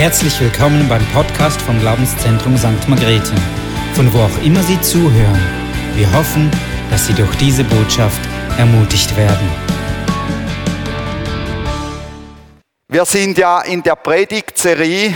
Herzlich 0.00 0.40
willkommen 0.40 0.88
beim 0.88 1.04
Podcast 1.08 1.60
vom 1.60 1.78
Glaubenszentrum 1.78 2.56
St. 2.56 2.88
Margrethe, 2.88 3.34
von 3.92 4.10
wo 4.14 4.20
auch 4.20 4.42
immer 4.42 4.62
Sie 4.62 4.80
zuhören. 4.80 5.38
Wir 5.94 6.10
hoffen, 6.14 6.50
dass 6.90 7.06
Sie 7.06 7.12
durch 7.12 7.36
diese 7.36 7.64
Botschaft 7.64 8.18
ermutigt 8.56 9.14
werden. 9.14 9.46
Wir 12.88 13.04
sind 13.04 13.36
ja 13.36 13.60
in 13.60 13.82
der 13.82 13.96
Predigtserie 13.96 15.12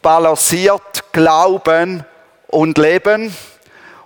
Balanciert 0.00 1.12
Glauben 1.12 2.04
und 2.46 2.78
Leben. 2.78 3.36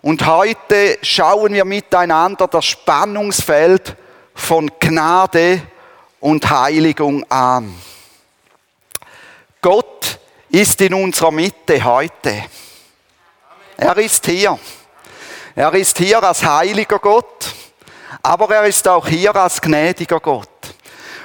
Und 0.02 0.26
heute 0.26 0.98
schauen 1.02 1.52
wir 1.52 1.64
miteinander 1.64 2.48
das 2.48 2.64
Spannungsfeld 2.64 3.94
von 4.34 4.72
Gnade 4.80 5.62
und 6.18 6.50
Heiligung 6.50 7.22
an. 7.30 7.72
Gott 9.60 10.18
ist 10.50 10.80
in 10.80 10.94
unserer 10.94 11.30
Mitte 11.30 11.82
heute. 11.82 12.44
Er 13.76 13.96
ist 13.98 14.26
hier. 14.26 14.58
Er 15.54 15.74
ist 15.74 15.98
hier 15.98 16.22
als 16.22 16.44
heiliger 16.44 16.98
Gott, 16.98 17.52
aber 18.22 18.54
er 18.54 18.64
ist 18.64 18.86
auch 18.86 19.06
hier 19.06 19.34
als 19.34 19.60
gnädiger 19.60 20.20
Gott. 20.20 20.48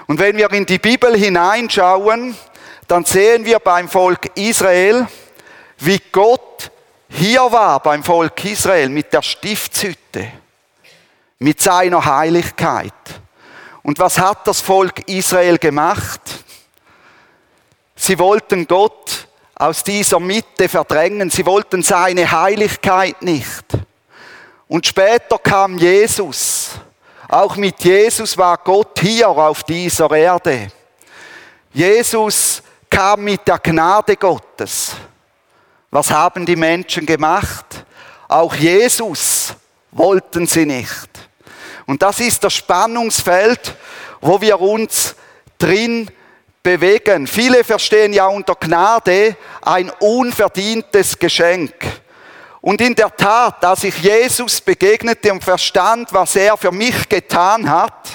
Und 0.08 0.20
wenn 0.20 0.36
wir 0.38 0.52
in 0.52 0.66
die 0.66 0.80
Bibel 0.80 1.16
hineinschauen, 1.16 2.36
dann 2.88 3.06
sehen 3.06 3.46
wir 3.46 3.60
beim 3.60 3.88
Volk 3.88 4.36
Israel, 4.36 5.08
wie 5.78 6.02
Gott 6.12 6.72
hier 7.10 7.52
war 7.52 7.80
beim 7.80 8.04
Volk 8.04 8.44
Israel 8.46 8.90
mit 8.90 9.14
der 9.14 9.22
Stiftshütte, 9.22 10.32
mit 11.38 11.62
seiner 11.62 12.04
Heiligkeit. 12.04 12.94
Und 13.84 14.00
was 14.00 14.18
hat 14.18 14.48
das 14.48 14.62
Volk 14.62 15.08
Israel 15.08 15.60
gemacht? 15.60 16.43
Sie 18.06 18.20
wollten 18.20 18.68
Gott 18.68 19.30
aus 19.56 19.82
dieser 19.82 20.20
Mitte 20.20 20.68
verdrängen. 20.68 21.30
Sie 21.30 21.46
wollten 21.46 21.82
seine 21.82 22.30
Heiligkeit 22.30 23.22
nicht. 23.22 23.64
Und 24.68 24.86
später 24.86 25.38
kam 25.38 25.78
Jesus. 25.78 26.72
Auch 27.30 27.56
mit 27.56 27.82
Jesus 27.82 28.38
war 28.38 28.58
Gott 28.58 29.00
hier 29.00 29.30
auf 29.30 29.64
dieser 29.64 30.12
Erde. 30.12 30.68
Jesus 31.72 32.62
kam 32.90 33.24
mit 33.24 33.48
der 33.48 33.60
Gnade 33.60 34.18
Gottes. 34.18 34.98
Was 35.90 36.12
haben 36.12 36.46
die 36.46 36.58
Menschen 36.58 37.06
gemacht? 37.06 37.86
Auch 38.28 38.54
Jesus 38.54 39.56
wollten 39.92 40.46
sie 40.46 40.66
nicht. 40.66 41.08
Und 41.86 42.02
das 42.02 42.20
ist 42.20 42.44
das 42.44 42.54
Spannungsfeld, 42.54 43.78
wo 44.20 44.42
wir 44.42 44.60
uns 44.60 45.16
drin 45.58 46.12
bewegen. 46.64 47.28
Viele 47.28 47.64
verstehen 47.66 48.14
ja 48.14 48.26
unter 48.28 48.56
Gnade 48.56 49.36
ein 49.62 49.92
unverdientes 50.00 51.20
Geschenk. 51.20 51.74
Und 52.62 52.80
in 52.80 52.96
der 52.96 53.14
Tat, 53.14 53.64
als 53.66 53.84
ich 53.84 53.98
Jesus 54.00 54.62
begegnete 54.62 55.34
und 55.34 55.44
verstand, 55.44 56.14
was 56.14 56.38
er 56.38 56.56
für 56.56 56.72
mich 56.72 57.10
getan 57.10 57.70
hat, 57.70 58.10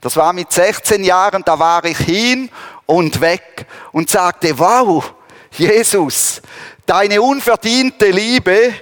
das 0.00 0.16
war 0.16 0.32
mit 0.32 0.50
16 0.52 1.04
Jahren, 1.04 1.44
da 1.44 1.56
war 1.56 1.84
ich 1.84 1.98
hin 1.98 2.50
und 2.86 3.20
weg 3.20 3.66
und 3.92 4.10
sagte, 4.10 4.58
wow, 4.58 5.14
Jesus, 5.52 6.42
deine 6.84 7.22
unverdiente 7.22 8.10
Liebe, 8.10 8.74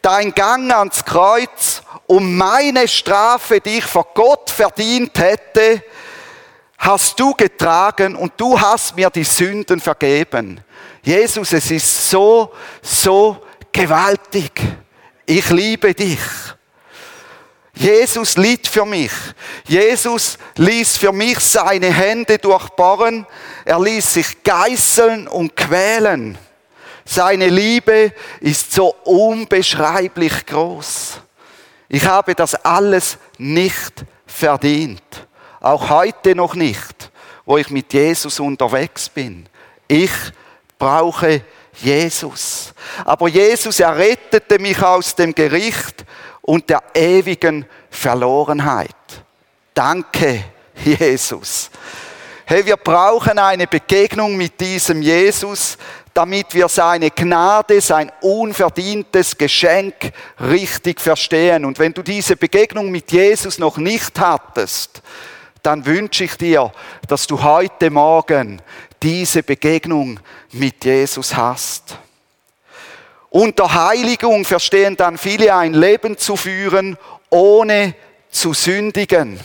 dein 0.00 0.32
Gang 0.32 0.72
ans 0.72 1.04
Kreuz, 1.04 1.82
um 2.06 2.36
meine 2.36 2.86
Strafe, 2.86 3.60
die 3.60 3.78
ich 3.78 3.84
vor 3.84 4.06
Gott 4.14 4.50
verdient 4.50 5.18
hätte, 5.18 5.82
hast 6.80 7.20
du 7.20 7.34
getragen 7.34 8.16
und 8.16 8.32
du 8.38 8.58
hast 8.58 8.96
mir 8.96 9.10
die 9.10 9.24
Sünden 9.24 9.80
vergeben. 9.80 10.60
Jesus, 11.02 11.52
es 11.52 11.70
ist 11.70 12.10
so, 12.10 12.52
so 12.82 13.44
gewaltig. 13.70 14.60
Ich 15.26 15.48
liebe 15.50 15.94
dich. 15.94 16.18
Jesus 17.74 18.36
litt 18.36 18.66
für 18.66 18.84
mich. 18.84 19.12
Jesus 19.66 20.38
ließ 20.56 20.96
für 20.96 21.12
mich 21.12 21.38
seine 21.38 21.92
Hände 21.92 22.38
durchbohren. 22.38 23.26
Er 23.64 23.78
ließ 23.78 24.14
sich 24.14 24.42
geißeln 24.42 25.28
und 25.28 25.54
quälen. 25.54 26.36
Seine 27.04 27.48
Liebe 27.48 28.12
ist 28.40 28.72
so 28.72 28.94
unbeschreiblich 29.04 30.46
groß. 30.46 31.20
Ich 31.88 32.04
habe 32.06 32.34
das 32.34 32.54
alles 32.54 33.18
nicht 33.38 34.04
verdient. 34.26 35.02
Auch 35.60 35.90
heute 35.90 36.34
noch 36.34 36.54
nicht, 36.54 37.10
wo 37.44 37.58
ich 37.58 37.70
mit 37.70 37.92
Jesus 37.92 38.40
unterwegs 38.40 39.08
bin. 39.08 39.46
Ich 39.86 40.10
brauche 40.78 41.42
Jesus. 41.82 42.72
Aber 43.04 43.28
Jesus 43.28 43.80
errettete 43.80 44.58
mich 44.58 44.82
aus 44.82 45.14
dem 45.14 45.34
Gericht 45.34 46.04
und 46.42 46.68
der 46.70 46.82
ewigen 46.94 47.66
Verlorenheit. 47.90 48.88
Danke, 49.74 50.44
Jesus. 50.84 51.70
Hey, 52.46 52.66
wir 52.66 52.76
brauchen 52.76 53.38
eine 53.38 53.66
Begegnung 53.68 54.36
mit 54.36 54.60
diesem 54.60 55.02
Jesus, 55.02 55.78
damit 56.12 56.52
wir 56.52 56.68
seine 56.68 57.10
Gnade, 57.10 57.80
sein 57.80 58.10
unverdientes 58.22 59.38
Geschenk 59.38 59.94
richtig 60.40 61.00
verstehen. 61.00 61.64
Und 61.64 61.78
wenn 61.78 61.92
du 61.92 62.02
diese 62.02 62.36
Begegnung 62.36 62.90
mit 62.90 63.12
Jesus 63.12 63.58
noch 63.58 63.76
nicht 63.76 64.18
hattest, 64.18 65.00
dann 65.62 65.86
wünsche 65.86 66.24
ich 66.24 66.36
dir, 66.36 66.72
dass 67.08 67.26
du 67.26 67.42
heute 67.42 67.90
Morgen 67.90 68.60
diese 69.02 69.42
Begegnung 69.42 70.20
mit 70.52 70.84
Jesus 70.84 71.34
hast. 71.34 71.96
Unter 73.30 73.72
Heiligung 73.72 74.44
verstehen 74.44 74.96
dann 74.96 75.16
viele 75.16 75.54
ein 75.54 75.72
Leben 75.72 76.18
zu 76.18 76.36
führen, 76.36 76.98
ohne 77.30 77.94
zu 78.30 78.52
sündigen. 78.52 79.38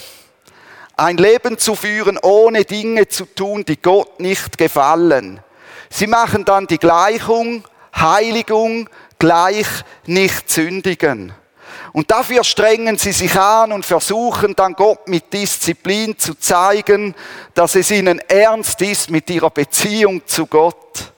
Ein 0.98 1.18
Leben 1.18 1.58
zu 1.58 1.76
führen, 1.76 2.18
ohne 2.22 2.66
Dinge 2.66 3.08
zu 3.08 3.26
tun, 3.26 3.64
die 3.66 3.82
Gott 3.82 4.20
nicht 4.20 4.58
gefallen. 4.58 5.40
Sie 5.90 6.08
machen 6.08 6.46
dann 6.46 6.68
die 6.68 6.78
Gleichung, 6.78 7.64
Heiligung 7.96 8.90
gleich 9.20 9.68
nicht 10.06 10.50
sündigen. 10.50 11.34
Und 11.96 12.12
dafür 12.12 12.44
strengen 12.44 12.98
sie 12.98 13.14
sich 13.14 13.40
an 13.40 13.72
und 13.72 13.86
versuchen 13.86 14.54
dann 14.54 14.74
Gott 14.74 15.08
mit 15.08 15.32
Disziplin 15.32 16.20
zu 16.20 16.34
zeigen, 16.36 17.16
dass 17.54 17.76
es 17.76 17.90
ihnen 17.90 18.20
ernst 18.20 18.82
ist 18.82 19.10
mit 19.10 19.30
ihrer 19.30 19.50
Beziehung 19.50 20.28
zu 20.28 20.46
Gott. 20.46 21.14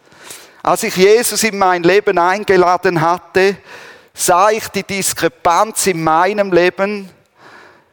Als 0.61 0.83
ich 0.83 0.95
Jesus 0.95 1.43
in 1.43 1.57
mein 1.57 1.81
Leben 1.81 2.19
eingeladen 2.19 3.01
hatte, 3.01 3.57
sah 4.13 4.51
ich 4.51 4.67
die 4.67 4.83
Diskrepanz 4.83 5.87
in 5.87 6.03
meinem 6.03 6.51
Leben 6.51 7.09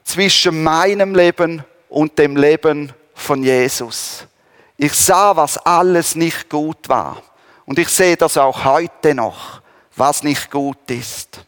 zwischen 0.05 0.63
meinem 0.63 1.15
Leben 1.15 1.65
und 1.89 2.19
dem 2.19 2.37
Leben 2.37 2.93
von 3.15 3.43
Jesus. 3.43 4.27
Ich 4.77 4.93
sah, 4.93 5.35
was 5.35 5.57
alles 5.57 6.17
nicht 6.17 6.51
gut 6.51 6.87
war. 6.91 7.23
Und 7.65 7.79
ich 7.79 7.89
sehe 7.89 8.19
das 8.19 8.37
auch 8.37 8.63
heute 8.67 9.15
noch, 9.15 9.63
was 9.97 10.23
nicht 10.23 10.51
gut 10.51 10.91
ist. 10.91 11.47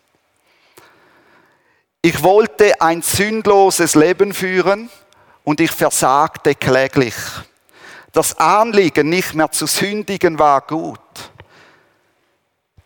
Ich 2.07 2.23
wollte 2.23 2.81
ein 2.81 3.03
sündloses 3.03 3.97
Leben 3.97 4.33
führen 4.33 4.91
und 5.43 5.61
ich 5.61 5.73
versagte 5.73 6.55
kläglich. 6.55 7.17
Das 8.13 8.39
Anliegen, 8.39 9.09
nicht 9.09 9.35
mehr 9.35 9.51
zu 9.51 9.67
sündigen, 9.67 10.39
war 10.39 10.61
gut. 10.61 11.01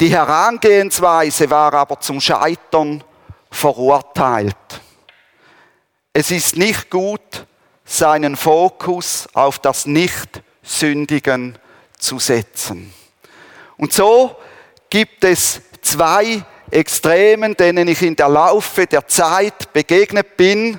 Die 0.01 0.09
Herangehensweise 0.09 1.51
war 1.51 1.75
aber 1.75 2.01
zum 2.01 2.19
Scheitern 2.19 3.05
verurteilt. 3.51 4.57
Es 6.15 6.31
ist 6.31 6.57
nicht 6.57 6.89
gut, 6.89 7.47
seinen 7.85 8.39
Fokus 8.39 9.29
auf 9.35 9.59
das 9.59 9.85
Nicht-Sündigen 9.85 11.59
zu 11.99 12.19
setzen. 12.19 12.91
Und 13.77 13.93
so 13.93 14.35
gibt 14.89 15.25
es 15.25 15.61
zwei 15.83 16.43
Extremen, 16.71 17.57
denen 17.57 17.89
ich 17.89 18.03
in 18.03 18.17
der 18.17 18.29
Laufe 18.29 18.87
der 18.87 19.07
Zeit 19.07 19.73
begegnet 19.73 20.37
bin 20.37 20.79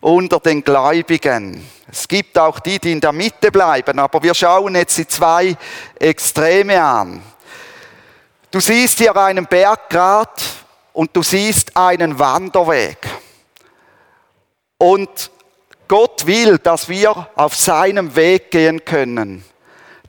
unter 0.00 0.40
den 0.40 0.62
Gläubigen. 0.62 1.66
Es 1.90 2.08
gibt 2.08 2.38
auch 2.38 2.58
die, 2.60 2.78
die 2.78 2.92
in 2.92 3.00
der 3.00 3.12
Mitte 3.12 3.50
bleiben, 3.52 3.98
aber 3.98 4.22
wir 4.22 4.34
schauen 4.34 4.74
jetzt 4.74 4.96
die 4.98 5.06
zwei 5.06 5.56
Extreme 5.98 6.82
an. 6.82 7.22
Du 8.50 8.60
siehst 8.60 8.98
hier 8.98 9.16
einen 9.16 9.46
Berggrat 9.46 10.42
und 10.92 11.14
du 11.16 11.22
siehst 11.22 11.76
einen 11.76 12.18
Wanderweg. 12.18 12.98
Und 14.78 15.30
Gott 15.88 16.26
will, 16.26 16.58
dass 16.58 16.88
wir 16.88 17.28
auf 17.34 17.54
seinem 17.54 18.16
Weg 18.16 18.50
gehen 18.50 18.84
können. 18.84 19.44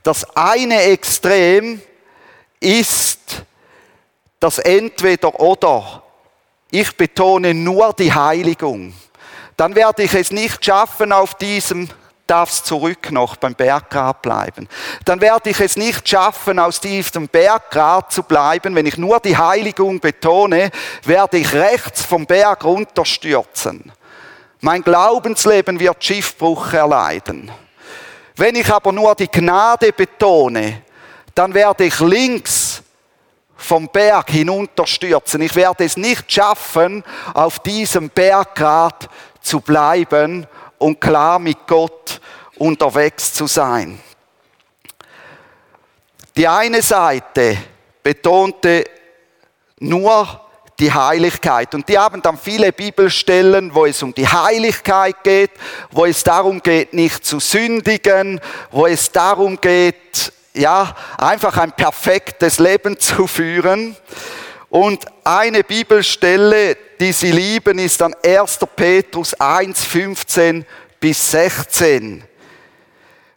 Das 0.02 0.36
eine 0.36 0.82
Extrem 0.82 1.80
ist 2.60 3.44
das 4.44 4.58
entweder 4.58 5.40
oder. 5.40 6.02
Ich 6.70 6.94
betone 6.98 7.54
nur 7.54 7.94
die 7.94 8.12
Heiligung. 8.12 8.92
Dann 9.56 9.74
werde 9.74 10.02
ich 10.02 10.12
es 10.12 10.30
nicht 10.30 10.62
schaffen, 10.62 11.12
auf 11.12 11.34
diesem 11.34 11.88
darf 12.26 12.50
es 12.50 12.62
zurück 12.62 13.10
noch 13.10 13.36
beim 13.36 13.54
Berggrad 13.54 14.20
bleiben. 14.20 14.68
Dann 15.06 15.22
werde 15.22 15.48
ich 15.48 15.60
es 15.60 15.78
nicht 15.78 16.06
schaffen, 16.06 16.58
aus 16.58 16.80
diesem 16.80 17.28
Berggrad 17.28 18.12
zu 18.12 18.22
bleiben. 18.22 18.74
Wenn 18.74 18.84
ich 18.84 18.98
nur 18.98 19.18
die 19.20 19.36
Heiligung 19.36 20.00
betone, 20.00 20.70
werde 21.04 21.38
ich 21.38 21.54
rechts 21.54 22.02
vom 22.02 22.26
Berg 22.26 22.64
runterstürzen. 22.64 23.92
Mein 24.60 24.82
Glaubensleben 24.82 25.80
wird 25.80 26.04
Schiffbruch 26.04 26.72
erleiden. 26.72 27.50
Wenn 28.36 28.56
ich 28.56 28.70
aber 28.70 28.92
nur 28.92 29.14
die 29.14 29.28
Gnade 29.28 29.92
betone, 29.92 30.82
dann 31.34 31.54
werde 31.54 31.84
ich 31.84 31.98
links 32.00 32.73
vom 33.56 33.88
Berg 33.88 34.30
hinunterstürzen. 34.30 35.40
Ich 35.42 35.54
werde 35.54 35.84
es 35.84 35.96
nicht 35.96 36.30
schaffen, 36.30 37.04
auf 37.32 37.60
diesem 37.60 38.10
Berggrad 38.10 39.08
zu 39.40 39.60
bleiben 39.60 40.46
und 40.78 41.00
klar 41.00 41.38
mit 41.38 41.66
Gott 41.66 42.20
unterwegs 42.56 43.32
zu 43.32 43.46
sein. 43.46 44.00
Die 46.36 46.48
eine 46.48 46.82
Seite 46.82 47.56
betonte 48.02 48.84
nur 49.78 50.40
die 50.78 50.92
Heiligkeit. 50.92 51.74
Und 51.74 51.88
die 51.88 51.98
haben 51.98 52.20
dann 52.20 52.36
viele 52.36 52.72
Bibelstellen, 52.72 53.74
wo 53.74 53.86
es 53.86 54.02
um 54.02 54.12
die 54.12 54.26
Heiligkeit 54.26 55.22
geht, 55.22 55.52
wo 55.90 56.04
es 56.04 56.24
darum 56.24 56.62
geht, 56.62 56.92
nicht 56.92 57.24
zu 57.24 57.38
sündigen, 57.38 58.40
wo 58.70 58.86
es 58.86 59.12
darum 59.12 59.60
geht, 59.60 60.32
ja, 60.54 60.94
einfach 61.18 61.56
ein 61.58 61.72
perfektes 61.72 62.58
Leben 62.58 62.98
zu 62.98 63.26
führen. 63.26 63.96
Und 64.70 65.04
eine 65.24 65.62
Bibelstelle, 65.62 66.76
die 66.98 67.12
sie 67.12 67.32
lieben, 67.32 67.78
ist 67.78 68.00
dann 68.00 68.14
1. 68.24 68.58
Petrus 68.74 69.34
1, 69.34 69.84
15 69.84 70.64
bis 70.98 71.30
16. 71.30 72.24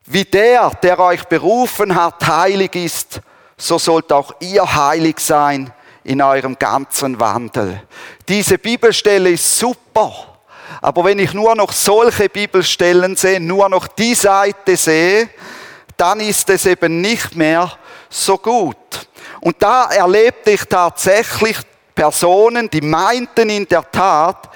Wie 0.05 0.23
der, 0.23 0.71
der 0.81 0.99
euch 0.99 1.25
berufen 1.25 1.93
hat, 1.93 2.25
heilig 2.25 2.75
ist, 2.75 3.19
so 3.57 3.77
sollt 3.77 4.11
auch 4.11 4.33
ihr 4.39 4.75
heilig 4.75 5.19
sein 5.19 5.71
in 6.03 6.21
eurem 6.21 6.57
ganzen 6.57 7.19
Wandel. 7.19 7.81
Diese 8.27 8.57
Bibelstelle 8.57 9.31
ist 9.31 9.59
super. 9.59 10.37
Aber 10.81 11.03
wenn 11.03 11.19
ich 11.19 11.33
nur 11.33 11.55
noch 11.55 11.71
solche 11.71 12.29
Bibelstellen 12.29 13.15
sehe, 13.15 13.39
nur 13.39 13.67
noch 13.67 13.87
die 13.87 14.15
Seite 14.15 14.77
sehe, 14.77 15.29
dann 15.97 16.19
ist 16.19 16.49
es 16.49 16.65
eben 16.65 17.01
nicht 17.01 17.35
mehr 17.35 17.71
so 18.09 18.37
gut. 18.37 18.77
Und 19.41 19.61
da 19.61 19.85
erlebte 19.91 20.51
ich 20.51 20.63
tatsächlich 20.65 21.57
Personen, 21.93 22.69
die 22.69 22.81
meinten 22.81 23.49
in 23.49 23.67
der 23.67 23.89
Tat, 23.91 24.49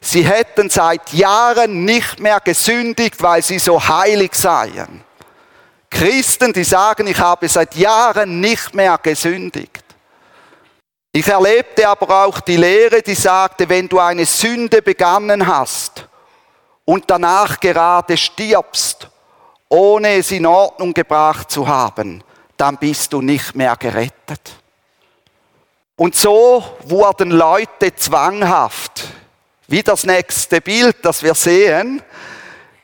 sie 0.00 0.22
hätten 0.22 0.70
seit 0.70 1.12
Jahren 1.12 1.84
nicht 1.84 2.20
mehr 2.20 2.40
gesündigt, 2.40 3.20
weil 3.22 3.42
sie 3.42 3.58
so 3.58 3.86
heilig 3.86 4.34
seien. 4.34 5.04
Christen, 5.90 6.52
die 6.52 6.64
sagen, 6.64 7.06
ich 7.06 7.18
habe 7.18 7.48
seit 7.48 7.74
Jahren 7.74 8.40
nicht 8.40 8.74
mehr 8.74 8.98
gesündigt. 8.98 9.84
Ich 11.12 11.26
erlebte 11.26 11.88
aber 11.88 12.26
auch 12.26 12.40
die 12.40 12.56
Lehre, 12.56 13.00
die 13.00 13.14
sagte, 13.14 13.68
wenn 13.68 13.88
du 13.88 13.98
eine 13.98 14.26
Sünde 14.26 14.82
begangen 14.82 15.46
hast 15.46 16.06
und 16.84 17.04
danach 17.06 17.58
gerade 17.58 18.16
stirbst, 18.16 19.08
ohne 19.76 20.16
es 20.16 20.30
in 20.30 20.46
Ordnung 20.46 20.94
gebracht 20.94 21.50
zu 21.50 21.68
haben, 21.68 22.24
dann 22.56 22.78
bist 22.78 23.12
du 23.12 23.20
nicht 23.20 23.54
mehr 23.54 23.76
gerettet. 23.76 24.40
Und 25.96 26.14
so 26.14 26.64
wurden 26.84 27.30
Leute 27.30 27.94
zwanghaft, 27.94 29.04
wie 29.68 29.82
das 29.82 30.04
nächste 30.04 30.62
Bild, 30.62 30.96
das 31.02 31.22
wir 31.22 31.34
sehen. 31.34 32.02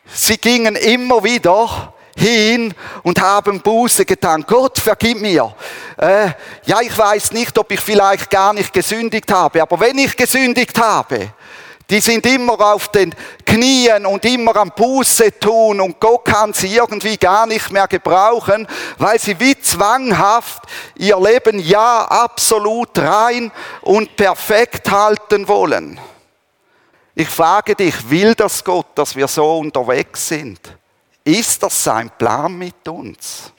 Sie 0.05 0.37
gingen 0.37 0.77
immer 0.77 1.25
wieder 1.25 1.95
hin 2.15 2.75
und 3.03 3.21
haben 3.21 3.61
Buße 3.63 4.05
getan. 4.05 4.45
Gott, 4.47 4.79
vergib 4.79 5.19
mir. 5.19 5.55
Äh, 5.97 6.29
ja, 6.67 6.81
ich 6.83 6.97
weiß 6.97 7.33
nicht, 7.33 7.57
ob 7.59 7.71
ich 7.73 7.81
vielleicht 7.81 8.29
gar 8.29 8.53
nicht 8.53 8.71
gesündigt 8.71 9.33
habe, 9.33 9.63
aber 9.63 9.81
wenn 9.81 9.97
ich 9.97 10.15
gesündigt 10.15 10.79
habe, 10.79 11.33
die 11.91 12.01
sind 12.01 12.27
immer 12.27 12.59
auf 12.73 12.89
den 12.89 13.15
Knien 13.45 14.07
und 14.07 14.25
immer 14.25 14.57
am 14.57 14.71
Buße 14.71 15.39
tun 15.39 15.81
und 15.81 16.01
Gott 16.01 16.25
kann 16.25 16.53
sie 16.53 16.75
irgendwie 16.75 17.17
gar 17.17 17.47
nicht 17.47 17.71
mehr 17.71 17.89
gebrauchen, 17.89 18.67
weil 18.99 19.19
sie 19.19 19.39
wie 19.39 19.59
zwanghaft 19.61 20.63
ihr 20.97 21.19
Leben 21.19 21.59
ja 21.59 22.05
absolut 22.05 22.99
rein 22.99 23.53
und 23.83 24.17
perfekt 24.17 24.91
halten 24.91 25.49
wollen. 25.49 26.01
Ich 27.15 27.29
frage 27.29 27.75
dich, 27.75 28.09
will 28.09 28.35
das 28.35 28.65
Gott, 28.65 28.87
dass 28.95 29.15
wir 29.15 29.29
so 29.29 29.59
unterwegs 29.59 30.29
sind? 30.29 30.61
Ist 31.25 31.63
das 31.63 31.85
sein 31.85 32.11
Plan 32.17 32.57
mit 32.57 32.89
uns? 32.89 33.53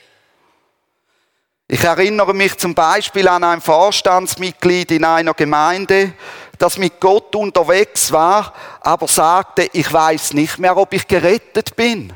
Ich 1.68 1.84
erinnere 1.84 2.34
mich 2.34 2.58
zum 2.58 2.76
Beispiel 2.76 3.28
an 3.28 3.44
ein 3.44 3.62
Vorstandsmitglied 3.62 4.92
in 4.92 5.06
einer 5.06 5.34
Gemeinde, 5.34 6.14
das 6.64 6.78
mit 6.78 7.02
Gott 7.02 7.36
unterwegs 7.36 8.10
war, 8.14 8.54
aber 8.80 9.10
sagte, 9.10 9.70
ich 9.74 9.92
weiß 9.92 10.32
nicht 10.32 10.60
mehr, 10.60 10.78
ob 10.78 10.94
ich 10.94 11.06
gerettet 11.06 11.76
bin. 11.76 12.14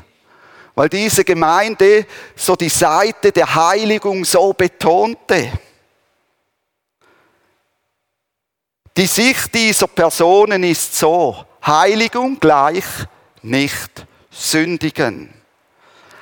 Weil 0.74 0.88
diese 0.88 1.22
Gemeinde 1.22 2.06
so 2.34 2.56
die 2.56 2.70
Seite 2.70 3.30
der 3.30 3.54
Heiligung 3.54 4.24
so 4.24 4.54
betonte. 4.54 5.52
Die 8.96 9.06
Sicht 9.06 9.54
dieser 9.54 9.86
Personen 9.86 10.64
ist 10.64 10.96
so, 10.96 11.44
Heiligung 11.66 12.40
gleich 12.40 12.86
nicht 13.42 14.06
sündigen. 14.30 15.30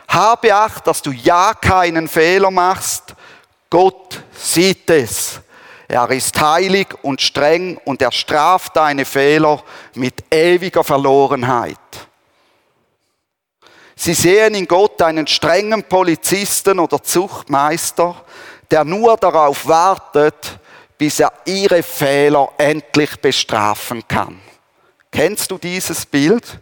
Habe 0.08 0.52
Acht, 0.52 0.84
dass 0.88 1.00
du 1.00 1.12
ja 1.12 1.55
keinen 1.55 2.08
Fehler 2.08 2.50
machst. 2.50 3.14
Gott 3.70 4.20
sieht 4.37 4.90
es. 4.90 5.40
Er 5.88 6.11
ist 6.11 6.41
heilig 6.41 6.88
und 7.03 7.21
streng 7.21 7.79
und 7.85 8.03
er 8.03 8.12
straft 8.12 8.77
deine 8.77 9.05
Fehler 9.05 9.62
mit 9.94 10.25
ewiger 10.33 10.83
Verlorenheit. 10.83 11.79
Sie 13.94 14.15
sehen 14.15 14.55
in 14.55 14.67
Gott 14.67 15.00
einen 15.00 15.27
strengen 15.27 15.85
Polizisten 15.85 16.79
oder 16.79 17.03
Zuchtmeister, 17.03 18.15
der 18.71 18.85
nur 18.85 19.17
darauf 19.17 19.67
wartet, 19.67 20.59
bis 20.99 21.21
er 21.21 21.33
ihre 21.44 21.83
Fehler 21.83 22.50
endlich 22.59 23.17
bestrafen 23.21 24.06
kann. 24.06 24.41
Kennst 25.11 25.50
du 25.50 25.56
dieses 25.56 26.05
Bild? 26.05 26.61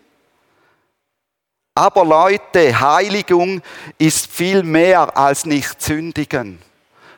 Aber 1.74 2.04
Leute, 2.04 2.78
Heiligung 2.78 3.60
ist 3.98 4.28
viel 4.28 4.62
mehr 4.62 5.16
als 5.16 5.44
nicht 5.44 5.82
sündigen. 5.82 6.62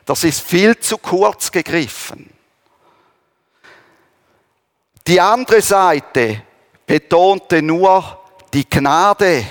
Das 0.07 0.23
ist 0.23 0.39
viel 0.39 0.79
zu 0.79 0.97
kurz 0.97 1.51
gegriffen. 1.51 2.29
Die 5.05 5.19
andere 5.19 5.61
Seite 5.61 6.43
betonte 6.85 7.61
nur 7.61 8.17
die 8.53 8.69
Gnade. 8.69 9.45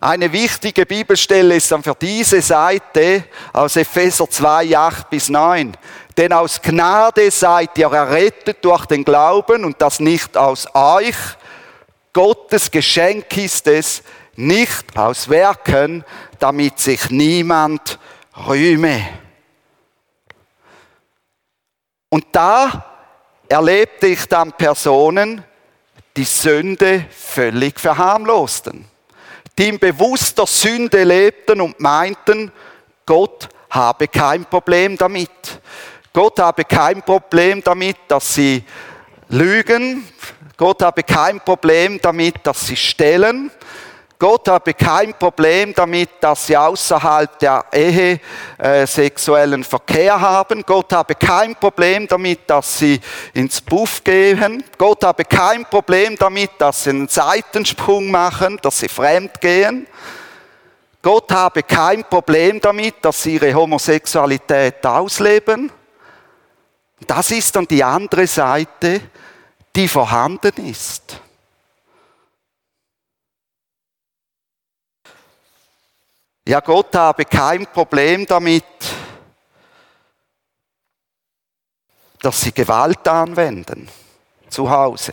Eine 0.00 0.32
wichtige 0.32 0.84
Bibelstelle 0.84 1.54
ist 1.54 1.70
dann 1.70 1.84
für 1.84 1.94
diese 1.94 2.42
Seite 2.42 3.26
aus 3.52 3.76
Epheser 3.76 4.28
2, 4.28 4.76
8 4.76 5.10
bis 5.10 5.28
9. 5.28 5.76
Denn 6.16 6.32
aus 6.32 6.60
Gnade 6.60 7.30
seid 7.30 7.78
ihr 7.78 7.92
errettet 7.92 8.64
durch 8.64 8.84
den 8.86 9.04
Glauben 9.04 9.64
und 9.64 9.80
das 9.80 10.00
nicht 10.00 10.36
aus 10.36 10.66
euch. 10.74 11.16
Gottes 12.12 12.72
Geschenk 12.72 13.36
ist 13.36 13.68
es, 13.68 14.02
nicht 14.34 14.98
aus 14.98 15.28
Werken, 15.28 16.04
damit 16.40 16.80
sich 16.80 17.10
niemand 17.10 18.00
rühme. 18.48 19.27
Und 22.08 22.26
da 22.32 22.84
erlebte 23.48 24.06
ich 24.08 24.26
dann 24.26 24.52
Personen, 24.52 25.44
die 26.16 26.24
Sünde 26.24 27.06
völlig 27.10 27.78
verharmlosten, 27.78 28.84
die 29.56 29.68
in 29.68 29.78
bewusster 29.78 30.46
Sünde 30.46 31.04
lebten 31.04 31.60
und 31.60 31.78
meinten, 31.80 32.50
Gott 33.06 33.48
habe 33.70 34.08
kein 34.08 34.44
Problem 34.44 34.96
damit. 34.96 35.30
Gott 36.12 36.40
habe 36.40 36.64
kein 36.64 37.02
Problem 37.02 37.62
damit, 37.62 37.96
dass 38.08 38.34
sie 38.34 38.64
lügen. 39.28 40.06
Gott 40.56 40.82
habe 40.82 41.02
kein 41.02 41.40
Problem 41.40 42.00
damit, 42.00 42.34
dass 42.42 42.66
sie 42.66 42.76
stellen. 42.76 43.50
Gott 44.20 44.48
habe 44.48 44.74
kein 44.74 45.14
Problem 45.14 45.72
damit, 45.72 46.10
dass 46.20 46.48
sie 46.48 46.56
außerhalb 46.56 47.38
der 47.38 47.64
Ehe 47.72 48.18
äh, 48.58 48.84
sexuellen 48.84 49.62
Verkehr 49.62 50.20
haben. 50.20 50.64
Gott 50.66 50.92
habe 50.92 51.14
kein 51.14 51.54
Problem 51.54 52.08
damit, 52.08 52.40
dass 52.50 52.78
sie 52.78 53.00
ins 53.32 53.60
Buff 53.60 54.02
gehen. 54.02 54.64
Gott 54.76 55.04
habe 55.04 55.24
kein 55.24 55.64
Problem 55.66 56.16
damit, 56.16 56.50
dass 56.58 56.82
sie 56.82 56.90
einen 56.90 57.06
Seitensprung 57.06 58.10
machen, 58.10 58.58
dass 58.60 58.80
sie 58.80 58.88
fremd 58.88 59.40
gehen. 59.40 59.86
Gott 61.00 61.30
habe 61.30 61.62
kein 61.62 62.02
Problem 62.02 62.60
damit, 62.60 62.96
dass 63.02 63.22
sie 63.22 63.34
ihre 63.36 63.54
Homosexualität 63.54 64.84
ausleben. 64.84 65.70
Das 67.06 67.30
ist 67.30 67.54
dann 67.54 67.68
die 67.68 67.84
andere 67.84 68.26
Seite, 68.26 69.00
die 69.76 69.86
vorhanden 69.86 70.66
ist. 70.68 71.20
Ja, 76.48 76.60
Gott 76.60 76.94
habe 76.94 77.26
kein 77.26 77.66
Problem 77.66 78.24
damit, 78.24 78.64
dass 82.22 82.40
sie 82.40 82.52
Gewalt 82.52 83.06
anwenden 83.06 83.86
zu 84.48 84.70
Hause. 84.70 85.12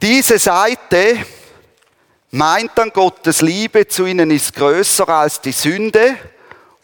Diese 0.00 0.40
Seite 0.40 1.26
meint 2.32 2.72
dann 2.74 2.90
Gottes 2.90 3.40
Liebe 3.40 3.86
zu 3.86 4.06
ihnen 4.06 4.32
ist 4.32 4.52
größer 4.52 5.08
als 5.08 5.40
die 5.40 5.52
Sünde 5.52 6.16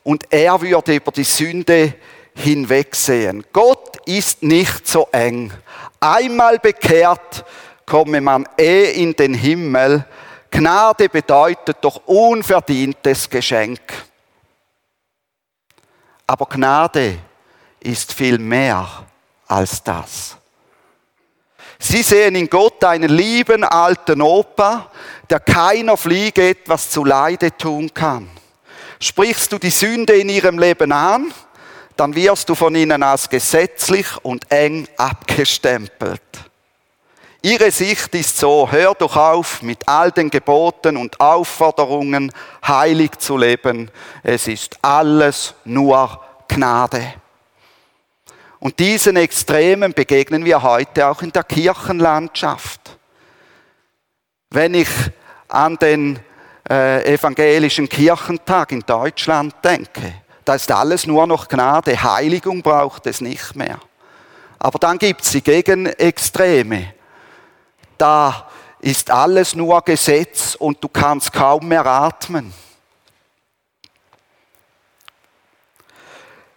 und 0.05 0.33
er 0.33 0.61
würde 0.61 0.95
über 0.95 1.11
die 1.11 1.25
Sünde 1.25 1.95
hinwegsehen. 2.37 3.45
Gott 3.53 4.07
ist 4.07 4.45
nicht 4.45 4.87
so 4.87 5.09
eng. 5.11 5.53
Einmal 5.99 6.61
bekehrt 6.61 7.45
komme 7.89 8.21
man 8.21 8.47
eh 8.59 9.03
in 9.03 9.15
den 9.15 9.35
Himmel. 9.35 10.05
Gnade 10.51 11.09
bedeutet 11.09 11.79
doch 11.81 12.03
unverdientes 12.07 13.29
Geschenk. 13.29 13.81
Aber 16.27 16.47
Gnade 16.47 17.19
ist 17.81 18.13
viel 18.13 18.39
mehr 18.39 18.87
als 19.47 19.83
das. 19.83 20.37
Sie 21.79 22.03
sehen 22.03 22.35
in 22.35 22.51
Gott 22.51 22.83
einen 22.85 23.09
lieben 23.09 23.65
alten 23.65 24.21
Opa, 24.21 24.91
der 25.31 25.41
keiner 25.41 25.97
Fliege 25.97 26.51
etwas 26.51 26.91
zu 26.91 27.05
Leide 27.05 27.57
tun 27.57 27.93
kann. 27.95 28.29
Sprichst 29.01 29.53
du 29.53 29.59
die 29.59 29.71
Sünde 29.71 30.15
in 30.15 30.29
ihrem 30.29 30.59
Leben 30.59 30.91
an, 30.91 31.33
dann 31.97 32.15
wirst 32.15 32.49
du 32.49 32.55
von 32.55 32.75
ihnen 32.75 33.03
als 33.03 33.29
gesetzlich 33.29 34.07
und 34.23 34.51
eng 34.51 34.89
abgestempelt. 34.97 36.48
Ihre 37.49 37.71
Sicht 37.71 38.15
ist 38.15 38.37
so, 38.37 38.71
hör 38.71 38.95
doch 38.95 39.17
auf, 39.17 39.63
mit 39.63 39.89
all 39.89 40.13
den 40.13 40.29
Geboten 40.29 40.99
und 40.99 41.19
Aufforderungen 41.19 42.31
heilig 42.67 43.13
zu 43.21 43.39
leben. 43.39 43.91
Es 44.23 44.47
ist 44.47 44.77
alles 44.83 45.55
nur 45.65 46.21
Gnade. 46.47 47.15
Und 48.59 48.79
diesen 48.79 49.17
Extremen 49.17 49.95
begegnen 49.95 50.45
wir 50.45 50.63
heute 50.63 51.07
auch 51.07 51.23
in 51.23 51.33
der 51.33 51.43
Kirchenlandschaft. 51.43 52.99
Wenn 54.51 54.75
ich 54.75 54.91
an 55.49 55.77
den 55.77 56.19
äh, 56.69 57.15
evangelischen 57.15 57.89
Kirchentag 57.89 58.73
in 58.73 58.81
Deutschland 58.81 59.55
denke, 59.65 60.17
da 60.45 60.55
ist 60.57 60.71
alles 60.71 61.07
nur 61.07 61.27
noch 61.27 61.49
Gnade, 61.49 62.03
Heiligung 62.03 62.61
braucht 62.61 63.07
es 63.07 63.23
nicht 63.23 63.57
mehr. 63.57 63.79
Aber 64.59 64.79
dann 64.79 64.99
gibt 64.99 65.23
es 65.23 65.31
die 65.31 65.43
Gegenextreme. 65.43 66.98
Da 67.99 68.49
ist 68.81 69.11
alles 69.11 69.55
nur 69.55 69.83
Gesetz 69.83 70.55
und 70.55 70.83
du 70.83 70.89
kannst 70.89 71.33
kaum 71.33 71.67
mehr 71.67 71.85
atmen. 71.85 72.55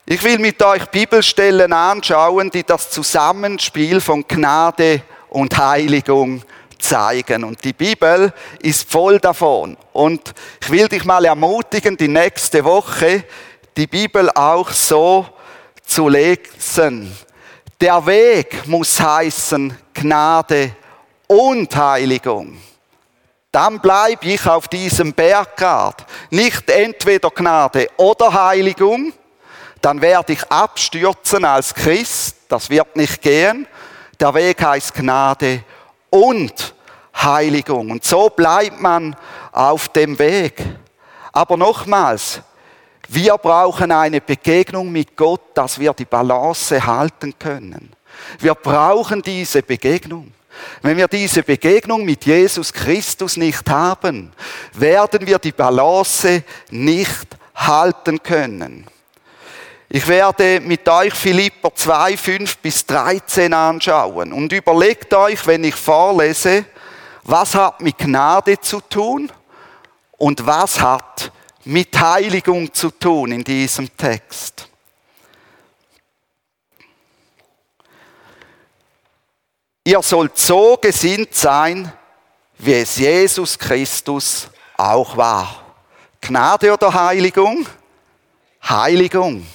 Ich 0.05 0.21
will 0.23 0.39
mit 0.39 0.61
euch 0.61 0.85
Bibelstellen 0.87 1.73
anschauen, 1.73 2.49
die 2.49 2.63
das 2.63 2.89
Zusammenspiel 2.89 4.01
von 4.01 4.27
Gnade 4.27 5.03
und 5.29 5.57
Heiligung 5.57 6.43
zeigen. 6.79 7.43
Und 7.43 7.63
die 7.63 7.73
Bibel 7.73 8.33
ist 8.61 8.91
voll 8.91 9.19
davon. 9.19 9.77
Und 9.93 10.33
ich 10.61 10.69
will 10.69 10.87
dich 10.87 11.05
mal 11.05 11.23
ermutigen, 11.23 11.95
die 11.95 12.07
nächste 12.07 12.63
Woche 12.63 13.23
die 13.77 13.87
Bibel 13.87 14.29
auch 14.31 14.69
so 14.71 15.25
zu 15.85 16.09
lesen. 16.09 17.15
Der 17.79 18.05
Weg 18.05 18.67
muss 18.67 18.99
heißen 18.99 19.77
Gnade 19.93 20.75
und 21.31 21.73
Heiligung. 21.73 22.57
Dann 23.53 23.79
bleibe 23.79 24.25
ich 24.25 24.45
auf 24.45 24.67
diesem 24.67 25.13
Berggard. 25.13 26.05
Nicht 26.29 26.69
entweder 26.69 27.29
Gnade 27.29 27.87
oder 27.95 28.33
Heiligung, 28.33 29.13
dann 29.81 30.01
werde 30.01 30.33
ich 30.33 30.43
abstürzen 30.51 31.45
als 31.45 31.73
Christ. 31.73 32.35
Das 32.49 32.69
wird 32.69 32.97
nicht 32.97 33.21
gehen. 33.21 33.65
Der 34.19 34.33
Weg 34.33 34.61
heißt 34.61 34.93
Gnade 34.93 35.63
und 36.09 36.75
Heiligung. 37.15 37.91
Und 37.91 38.03
so 38.03 38.29
bleibt 38.29 38.81
man 38.81 39.15
auf 39.53 39.87
dem 39.87 40.19
Weg. 40.19 40.61
Aber 41.31 41.55
nochmals, 41.55 42.41
wir 43.07 43.37
brauchen 43.37 43.93
eine 43.93 44.19
Begegnung 44.19 44.91
mit 44.91 45.15
Gott, 45.15 45.41
dass 45.53 45.79
wir 45.79 45.93
die 45.93 46.05
Balance 46.05 46.85
halten 46.85 47.33
können. 47.39 47.93
Wir 48.39 48.53
brauchen 48.53 49.21
diese 49.21 49.63
Begegnung. 49.63 50.33
Wenn 50.81 50.97
wir 50.97 51.07
diese 51.07 51.43
Begegnung 51.43 52.05
mit 52.05 52.25
Jesus 52.25 52.73
Christus 52.73 53.37
nicht 53.37 53.69
haben, 53.69 54.31
werden 54.73 55.25
wir 55.25 55.39
die 55.39 55.51
Balance 55.51 56.43
nicht 56.69 57.27
halten 57.55 58.21
können. 58.21 58.87
Ich 59.89 60.07
werde 60.07 60.61
mit 60.61 60.87
euch 60.87 61.13
Philipper 61.13 61.75
2, 61.75 62.15
5 62.15 62.57
bis 62.59 62.85
13 62.85 63.53
anschauen 63.53 64.31
und 64.31 64.53
überlegt 64.53 65.13
euch, 65.13 65.45
wenn 65.45 65.65
ich 65.65 65.75
vorlese, 65.75 66.65
was 67.23 67.55
hat 67.55 67.81
mit 67.81 67.97
Gnade 67.97 68.59
zu 68.61 68.79
tun 68.79 69.29
und 70.17 70.45
was 70.45 70.79
hat 70.79 71.31
mit 71.65 71.99
Heiligung 71.99 72.73
zu 72.73 72.89
tun 72.91 73.33
in 73.33 73.43
diesem 73.43 73.95
Text. 73.97 74.70
Ihr 79.83 80.01
sollt 80.01 80.37
so 80.37 80.77
gesinnt 80.77 81.33
sein, 81.33 81.91
wie 82.59 82.73
es 82.73 82.97
Jesus 82.97 83.57
Christus 83.57 84.47
auch 84.77 85.17
war. 85.17 85.63
Gnade 86.21 86.71
oder 86.71 86.93
Heiligung? 86.93 87.67
Heiligung. 88.63 89.45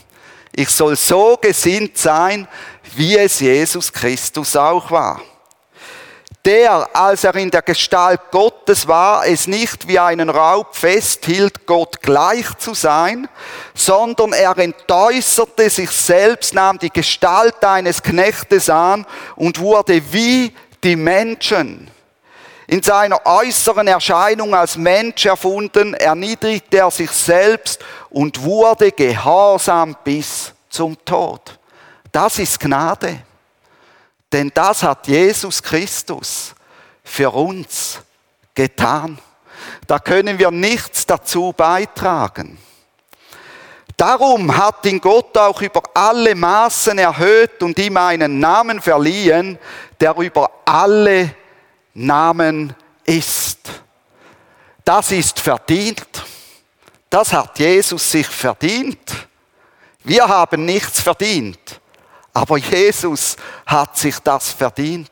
Ich 0.52 0.68
soll 0.70 0.96
so 0.96 1.36
gesinnt 1.36 1.96
sein, 1.96 2.48
wie 2.96 3.16
es 3.16 3.38
Jesus 3.38 3.92
Christus 3.92 4.56
auch 4.56 4.90
war. 4.90 5.20
Der, 6.46 6.88
als 6.94 7.24
er 7.24 7.34
in 7.34 7.50
der 7.50 7.62
Gestalt 7.62 8.20
Gottes 8.30 8.86
war, 8.86 9.26
es 9.26 9.48
nicht 9.48 9.88
wie 9.88 9.98
einen 9.98 10.30
Raub 10.30 10.76
festhielt, 10.76 11.66
Gott 11.66 12.00
gleich 12.00 12.56
zu 12.58 12.72
sein, 12.72 13.28
sondern 13.74 14.32
er 14.32 14.56
entäußerte 14.56 15.68
sich 15.68 15.90
selbst, 15.90 16.54
nahm 16.54 16.78
die 16.78 16.90
Gestalt 16.90 17.64
eines 17.64 18.00
Knechtes 18.00 18.70
an 18.70 19.04
und 19.34 19.58
wurde 19.58 20.00
wie 20.12 20.54
die 20.84 20.94
Menschen. 20.94 21.90
In 22.68 22.80
seiner 22.80 23.26
äußeren 23.26 23.88
Erscheinung 23.88 24.54
als 24.54 24.76
Mensch 24.76 25.26
erfunden, 25.26 25.94
erniedrigte 25.94 26.78
er 26.78 26.92
sich 26.92 27.10
selbst 27.10 27.84
und 28.08 28.40
wurde 28.40 28.92
gehorsam 28.92 29.96
bis 30.04 30.52
zum 30.68 30.96
Tod. 31.04 31.58
Das 32.12 32.38
ist 32.38 32.60
Gnade. 32.60 33.25
Denn 34.36 34.50
das 34.52 34.82
hat 34.82 35.08
Jesus 35.08 35.62
Christus 35.62 36.54
für 37.02 37.30
uns 37.30 38.00
getan. 38.54 39.18
Da 39.86 39.98
können 39.98 40.38
wir 40.38 40.50
nichts 40.50 41.06
dazu 41.06 41.54
beitragen. 41.56 42.58
Darum 43.96 44.54
hat 44.54 44.84
ihn 44.84 45.00
Gott 45.00 45.38
auch 45.38 45.62
über 45.62 45.82
alle 45.94 46.34
Maßen 46.34 46.98
erhöht 46.98 47.62
und 47.62 47.78
ihm 47.78 47.96
einen 47.96 48.38
Namen 48.38 48.82
verliehen, 48.82 49.58
der 49.98 50.14
über 50.18 50.50
alle 50.66 51.34
Namen 51.94 52.74
ist. 53.06 53.60
Das 54.84 55.12
ist 55.12 55.40
verdient. 55.40 56.26
Das 57.08 57.32
hat 57.32 57.58
Jesus 57.58 58.10
sich 58.10 58.26
verdient. 58.26 59.00
Wir 60.04 60.28
haben 60.28 60.66
nichts 60.66 61.00
verdient, 61.00 61.80
aber 62.36 62.58
Jesus 62.58 63.34
hat 63.64 63.96
sich 63.96 64.18
das 64.18 64.50
verdient. 64.50 65.10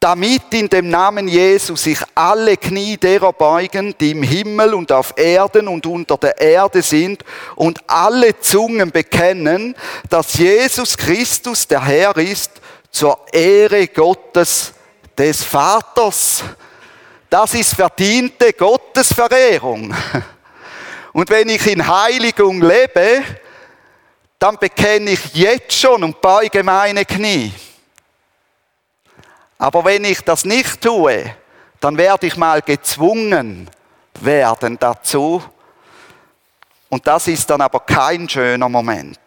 Damit 0.00 0.52
in 0.52 0.68
dem 0.68 0.90
Namen 0.90 1.28
Jesus 1.28 1.84
sich 1.84 2.00
alle 2.12 2.56
Knie 2.56 2.96
derer 2.96 3.32
beugen, 3.32 3.94
die 4.00 4.10
im 4.10 4.24
Himmel 4.24 4.74
und 4.74 4.90
auf 4.90 5.14
Erden 5.16 5.68
und 5.68 5.86
unter 5.86 6.16
der 6.16 6.40
Erde 6.40 6.82
sind 6.82 7.24
und 7.54 7.78
alle 7.86 8.36
Zungen 8.40 8.90
bekennen, 8.90 9.76
dass 10.10 10.34
Jesus 10.34 10.96
Christus 10.96 11.68
der 11.68 11.84
Herr 11.84 12.16
ist, 12.16 12.50
zur 12.90 13.20
Ehre 13.32 13.86
Gottes 13.86 14.72
des 15.16 15.44
Vaters. 15.44 16.42
Das 17.30 17.54
ist 17.54 17.76
verdiente 17.76 18.54
Gottesverehrung. 18.54 19.94
Und 21.12 21.30
wenn 21.30 21.48
ich 21.48 21.64
in 21.68 21.86
Heiligung 21.86 22.60
lebe, 22.60 23.22
dann 24.44 24.58
bekenne 24.58 25.12
ich 25.12 25.34
jetzt 25.34 25.72
schon 25.72 26.04
und 26.04 26.20
beuge 26.20 26.62
meine 26.62 27.06
Knie. 27.06 27.50
Aber 29.56 29.82
wenn 29.86 30.04
ich 30.04 30.20
das 30.20 30.44
nicht 30.44 30.82
tue, 30.82 31.34
dann 31.80 31.96
werde 31.96 32.26
ich 32.26 32.36
mal 32.36 32.60
gezwungen 32.60 33.70
werden 34.20 34.78
dazu. 34.78 35.42
Und 36.90 37.06
das 37.06 37.26
ist 37.28 37.48
dann 37.48 37.62
aber 37.62 37.80
kein 37.80 38.28
schöner 38.28 38.68
Moment. 38.68 39.18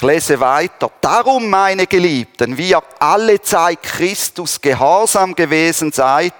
Ich 0.00 0.06
lese 0.06 0.40
weiter. 0.40 0.90
Darum, 1.02 1.50
meine 1.50 1.86
Geliebten, 1.86 2.56
wie 2.56 2.70
ihr 2.70 2.82
alle 3.00 3.42
Zeit 3.42 3.82
Christus 3.82 4.58
gehorsam 4.58 5.34
gewesen 5.34 5.92
seid, 5.92 6.32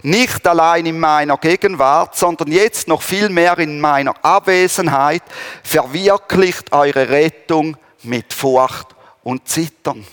nicht 0.00 0.46
allein 0.46 0.86
in 0.86 0.98
meiner 0.98 1.36
Gegenwart, 1.36 2.16
sondern 2.16 2.50
jetzt 2.50 2.88
noch 2.88 3.02
viel 3.02 3.28
mehr 3.28 3.58
in 3.58 3.82
meiner 3.82 4.14
Abwesenheit, 4.24 5.22
verwirklicht 5.62 6.72
eure 6.72 7.10
Rettung 7.10 7.76
mit 8.02 8.32
Furcht 8.32 8.86
und 9.22 9.46
Zittern. 9.46 10.06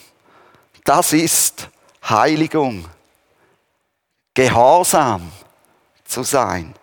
Das 0.84 1.14
ist 1.14 1.70
Heiligung. 2.04 2.84
Gehorsam 4.34 5.32
zu 6.04 6.24
sein. 6.24 6.74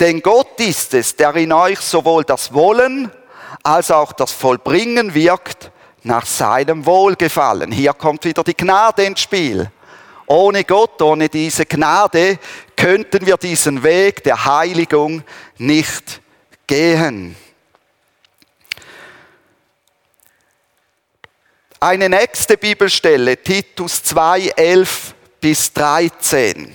Denn 0.00 0.20
Gott 0.20 0.58
ist 0.58 0.94
es, 0.94 1.14
der 1.14 1.36
in 1.36 1.52
euch 1.52 1.78
sowohl 1.78 2.24
das 2.24 2.52
Wollen 2.52 3.12
als 3.62 3.90
auch 3.90 4.12
das 4.12 4.32
Vollbringen 4.32 5.14
wirkt 5.14 5.70
nach 6.02 6.26
seinem 6.26 6.86
Wohlgefallen. 6.86 7.72
Hier 7.72 7.92
kommt 7.92 8.24
wieder 8.24 8.44
die 8.44 8.56
Gnade 8.56 9.04
ins 9.04 9.20
Spiel. 9.20 9.70
Ohne 10.26 10.64
Gott, 10.64 11.02
ohne 11.02 11.28
diese 11.28 11.66
Gnade 11.66 12.38
könnten 12.76 13.26
wir 13.26 13.36
diesen 13.36 13.82
Weg 13.82 14.22
der 14.22 14.44
Heiligung 14.44 15.24
nicht 15.58 16.20
gehen. 16.66 17.36
Eine 21.80 22.08
nächste 22.08 22.56
Bibelstelle, 22.56 23.42
Titus 23.42 24.02
2, 24.02 24.52
11 24.54 25.14
bis 25.40 25.72
13. 25.72 26.74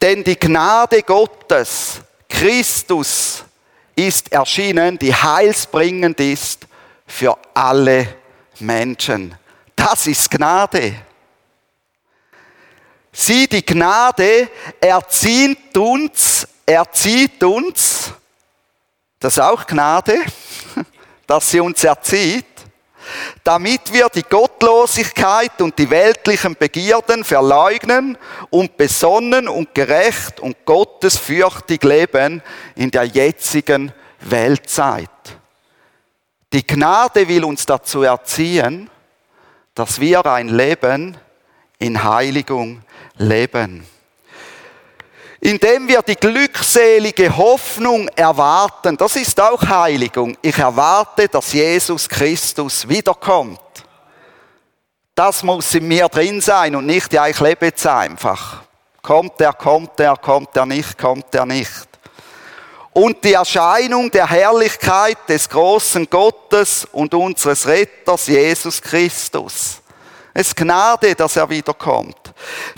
Denn 0.00 0.24
die 0.24 0.38
Gnade 0.38 1.02
Gottes, 1.02 2.00
Christus, 2.40 3.44
ist 3.94 4.32
erschienen, 4.32 4.98
die 4.98 5.14
heilsbringend 5.14 6.18
ist 6.20 6.66
für 7.06 7.36
alle 7.52 8.16
Menschen. 8.60 9.34
Das 9.76 10.06
ist 10.06 10.30
Gnade. 10.30 10.94
Sie, 13.12 13.46
die 13.46 13.64
Gnade, 13.64 14.48
erzieht 14.80 15.76
uns, 15.76 16.48
erzieht 16.64 17.44
uns, 17.44 18.10
das 19.18 19.34
ist 19.34 19.42
auch 19.42 19.66
Gnade, 19.66 20.22
dass 21.26 21.50
sie 21.50 21.60
uns 21.60 21.84
erzieht, 21.84 22.46
damit 23.44 23.92
wir 23.92 24.08
die 24.08 24.22
Gottlosigkeit 24.22 25.60
und 25.60 25.78
die 25.78 25.90
weltlichen 25.90 26.56
Begierden 26.56 27.24
verleugnen 27.24 28.18
und 28.50 28.76
besonnen 28.76 29.48
und 29.48 29.74
gerecht 29.74 30.40
und 30.40 30.64
gottesfürchtig 30.64 31.82
leben 31.82 32.42
in 32.74 32.90
der 32.90 33.04
jetzigen 33.04 33.92
Weltzeit. 34.20 35.08
Die 36.52 36.66
Gnade 36.66 37.28
will 37.28 37.44
uns 37.44 37.64
dazu 37.64 38.02
erziehen, 38.02 38.90
dass 39.74 40.00
wir 40.00 40.26
ein 40.26 40.48
Leben 40.48 41.16
in 41.78 42.02
Heiligung 42.02 42.82
leben 43.16 43.86
indem 45.40 45.88
wir 45.88 46.02
die 46.02 46.16
glückselige 46.16 47.34
Hoffnung 47.34 48.08
erwarten. 48.08 48.96
Das 48.96 49.16
ist 49.16 49.40
auch 49.40 49.62
Heiligung. 49.62 50.36
Ich 50.42 50.58
erwarte, 50.58 51.28
dass 51.28 51.52
Jesus 51.52 52.08
Christus 52.08 52.86
wiederkommt. 52.86 53.60
Das 55.14 55.42
muss 55.42 55.74
in 55.74 55.88
mir 55.88 56.08
drin 56.08 56.40
sein 56.40 56.76
und 56.76 56.86
nicht, 56.86 57.12
ja, 57.12 57.26
ich 57.26 57.40
lebe 57.40 57.66
jetzt 57.66 57.86
einfach. 57.86 58.62
Kommt 59.02 59.40
er, 59.40 59.52
kommt 59.54 59.98
er, 59.98 60.16
kommt 60.16 60.54
er 60.56 60.66
nicht, 60.66 60.98
kommt 60.98 61.34
er 61.34 61.46
nicht. 61.46 61.88
Und 62.92 63.24
die 63.24 63.34
Erscheinung 63.34 64.10
der 64.10 64.28
Herrlichkeit 64.28 65.18
des 65.28 65.48
großen 65.48 66.08
Gottes 66.10 66.86
und 66.92 67.14
unseres 67.14 67.66
Retters 67.66 68.26
Jesus 68.26 68.82
Christus. 68.82 69.79
Es 70.32 70.48
ist 70.48 70.56
Gnade, 70.56 71.14
dass 71.14 71.36
er 71.36 71.48
wiederkommt 71.48 72.20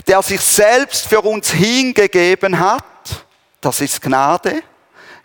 der 0.07 0.21
sich 0.21 0.41
selbst 0.41 1.07
für 1.07 1.21
uns 1.21 1.51
hingegeben 1.51 2.59
hat, 2.59 2.83
das 3.61 3.81
ist 3.81 4.01
Gnade, 4.01 4.61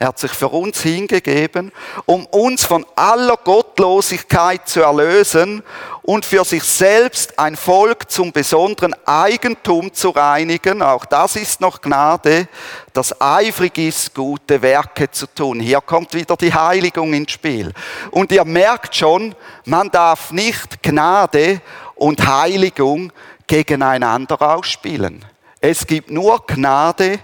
er 0.00 0.08
hat 0.08 0.18
sich 0.20 0.30
für 0.30 0.46
uns 0.46 0.80
hingegeben, 0.80 1.72
um 2.06 2.24
uns 2.26 2.64
von 2.64 2.86
aller 2.94 3.36
Gottlosigkeit 3.36 4.68
zu 4.68 4.82
erlösen 4.82 5.64
und 6.02 6.24
für 6.24 6.44
sich 6.44 6.62
selbst 6.62 7.36
ein 7.36 7.56
Volk 7.56 8.08
zum 8.08 8.30
besonderen 8.30 8.94
Eigentum 9.04 9.92
zu 9.92 10.10
reinigen. 10.10 10.82
Auch 10.82 11.04
das 11.04 11.34
ist 11.34 11.60
noch 11.60 11.80
Gnade, 11.80 12.46
das 12.92 13.20
eifrig 13.20 13.76
ist, 13.78 14.14
gute 14.14 14.62
Werke 14.62 15.10
zu 15.10 15.26
tun. 15.26 15.58
Hier 15.58 15.80
kommt 15.80 16.14
wieder 16.14 16.36
die 16.36 16.54
Heiligung 16.54 17.12
ins 17.12 17.32
Spiel. 17.32 17.72
Und 18.12 18.30
ihr 18.30 18.44
merkt 18.44 18.94
schon, 18.94 19.34
man 19.64 19.90
darf 19.90 20.30
nicht 20.30 20.80
Gnade 20.80 21.60
und 21.98 22.26
Heiligung 22.26 23.12
gegeneinander 23.46 24.40
ausspielen. 24.40 25.24
Es 25.60 25.86
gibt 25.86 26.10
nur 26.10 26.46
Gnade 26.46 27.18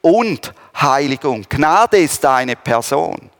und 0.00 0.52
Heiligung. 0.80 1.44
Gnade 1.48 1.98
ist 1.98 2.24
eine 2.24 2.56
Person. 2.56 3.30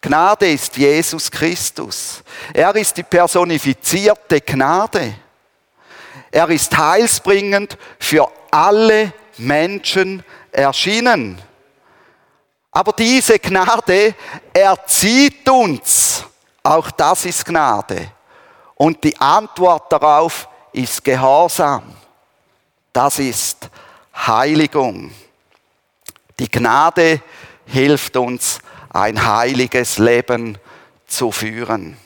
Gnade 0.00 0.50
ist 0.50 0.76
Jesus 0.76 1.30
Christus. 1.30 2.22
Er 2.52 2.74
ist 2.74 2.96
die 2.96 3.04
personifizierte 3.04 4.40
Gnade. 4.40 5.14
Er 6.30 6.48
ist 6.48 6.76
heilsbringend 6.76 7.78
für 8.00 8.28
alle 8.50 9.12
Menschen 9.38 10.24
erschienen. 10.50 11.40
Aber 12.72 12.92
diese 12.92 13.38
Gnade 13.38 14.14
erzieht 14.52 15.48
uns. 15.48 16.24
Auch 16.64 16.90
das 16.90 17.26
ist 17.26 17.44
Gnade. 17.44 18.10
Und 18.82 19.04
die 19.04 19.16
Antwort 19.20 19.92
darauf 19.92 20.48
ist 20.72 21.04
Gehorsam. 21.04 21.84
Das 22.92 23.20
ist 23.20 23.70
Heiligung. 24.12 25.12
Die 26.36 26.50
Gnade 26.50 27.22
hilft 27.64 28.16
uns, 28.16 28.58
ein 28.90 29.24
heiliges 29.24 29.98
Leben 29.98 30.58
zu 31.06 31.30
führen. 31.30 31.96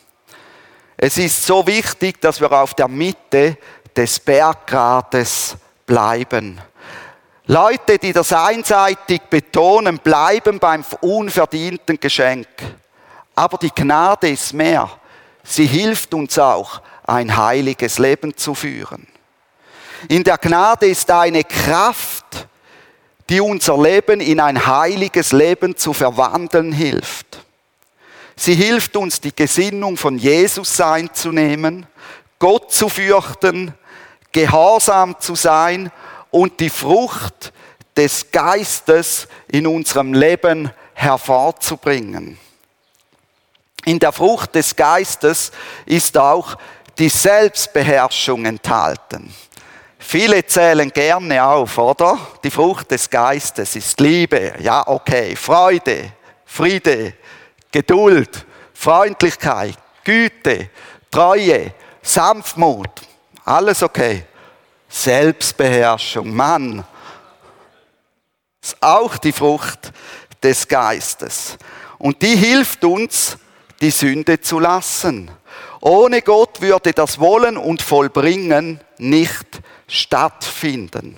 Es 0.98 1.16
ist 1.16 1.46
so 1.46 1.66
wichtig, 1.66 2.20
dass 2.20 2.42
wir 2.42 2.52
auf 2.52 2.74
der 2.74 2.88
Mitte 2.88 3.56
des 3.96 4.20
Berggrades 4.20 5.56
bleiben. 5.86 6.60
Leute, 7.46 7.96
die 7.96 8.12
das 8.12 8.34
einseitig 8.34 9.22
betonen, 9.30 9.98
bleiben 9.98 10.58
beim 10.58 10.84
unverdienten 11.00 11.98
Geschenk. 11.98 12.48
Aber 13.34 13.56
die 13.56 13.70
Gnade 13.74 14.28
ist 14.28 14.52
mehr. 14.52 14.90
Sie 15.46 15.66
hilft 15.66 16.12
uns 16.12 16.38
auch, 16.38 16.82
ein 17.06 17.36
heiliges 17.36 17.98
Leben 17.98 18.36
zu 18.36 18.54
führen. 18.54 19.06
In 20.08 20.24
der 20.24 20.38
Gnade 20.38 20.86
ist 20.86 21.10
eine 21.10 21.44
Kraft, 21.44 22.48
die 23.28 23.40
unser 23.40 23.80
Leben 23.80 24.20
in 24.20 24.40
ein 24.40 24.66
heiliges 24.66 25.32
Leben 25.32 25.76
zu 25.76 25.92
verwandeln 25.92 26.72
hilft. 26.72 27.38
Sie 28.36 28.54
hilft 28.54 28.96
uns, 28.96 29.20
die 29.20 29.34
Gesinnung 29.34 29.96
von 29.96 30.18
Jesus 30.18 30.76
sein 30.76 31.10
zu 31.12 31.32
nehmen, 31.32 31.86
Gott 32.38 32.72
zu 32.72 32.88
fürchten, 32.88 33.72
gehorsam 34.32 35.18
zu 35.18 35.34
sein 35.34 35.90
und 36.30 36.60
die 36.60 36.70
Frucht 36.70 37.52
des 37.96 38.30
Geistes 38.30 39.26
in 39.48 39.66
unserem 39.66 40.12
Leben 40.12 40.70
hervorzubringen. 40.92 42.38
In 43.86 44.00
der 44.00 44.10
Frucht 44.10 44.52
des 44.56 44.74
Geistes 44.74 45.52
ist 45.84 46.18
auch 46.18 46.56
die 46.98 47.08
Selbstbeherrschung 47.08 48.44
enthalten. 48.44 49.32
Viele 49.96 50.44
zählen 50.44 50.90
gerne 50.90 51.44
auf, 51.44 51.78
oder? 51.78 52.18
Die 52.42 52.50
Frucht 52.50 52.90
des 52.90 53.08
Geistes 53.08 53.76
ist 53.76 54.00
Liebe, 54.00 54.54
ja, 54.58 54.86
okay, 54.88 55.36
Freude, 55.36 56.12
Friede, 56.44 57.14
Geduld, 57.70 58.44
Freundlichkeit, 58.74 59.78
Güte, 60.02 60.70
Treue, 61.08 61.72
Sanftmut, 62.02 62.90
alles 63.44 63.84
okay. 63.84 64.26
Selbstbeherrschung, 64.88 66.34
Mann, 66.34 66.84
ist 68.60 68.76
auch 68.80 69.16
die 69.18 69.32
Frucht 69.32 69.92
des 70.42 70.66
Geistes. 70.66 71.56
Und 71.98 72.20
die 72.20 72.34
hilft 72.34 72.84
uns, 72.84 73.38
die 73.80 73.90
Sünde 73.90 74.40
zu 74.40 74.58
lassen. 74.58 75.30
Ohne 75.80 76.22
Gott 76.22 76.60
würde 76.60 76.92
das 76.92 77.18
Wollen 77.20 77.56
und 77.56 77.82
Vollbringen 77.82 78.80
nicht 78.98 79.60
stattfinden. 79.86 81.16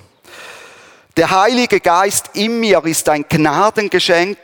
Der 1.17 1.31
Heilige 1.31 1.81
Geist 1.81 2.31
in 2.35 2.61
mir 2.61 2.85
ist 2.85 3.09
ein 3.09 3.25
Gnadengeschenk 3.29 4.39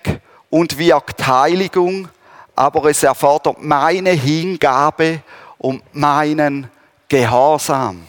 und 0.50 0.78
wirkt 0.78 1.26
Heiligung, 1.26 2.08
aber 2.56 2.86
es 2.86 3.02
erfordert 3.02 3.62
meine 3.62 4.10
Hingabe 4.10 5.22
und 5.58 5.82
meinen 5.94 6.70
Gehorsam. 7.08 8.06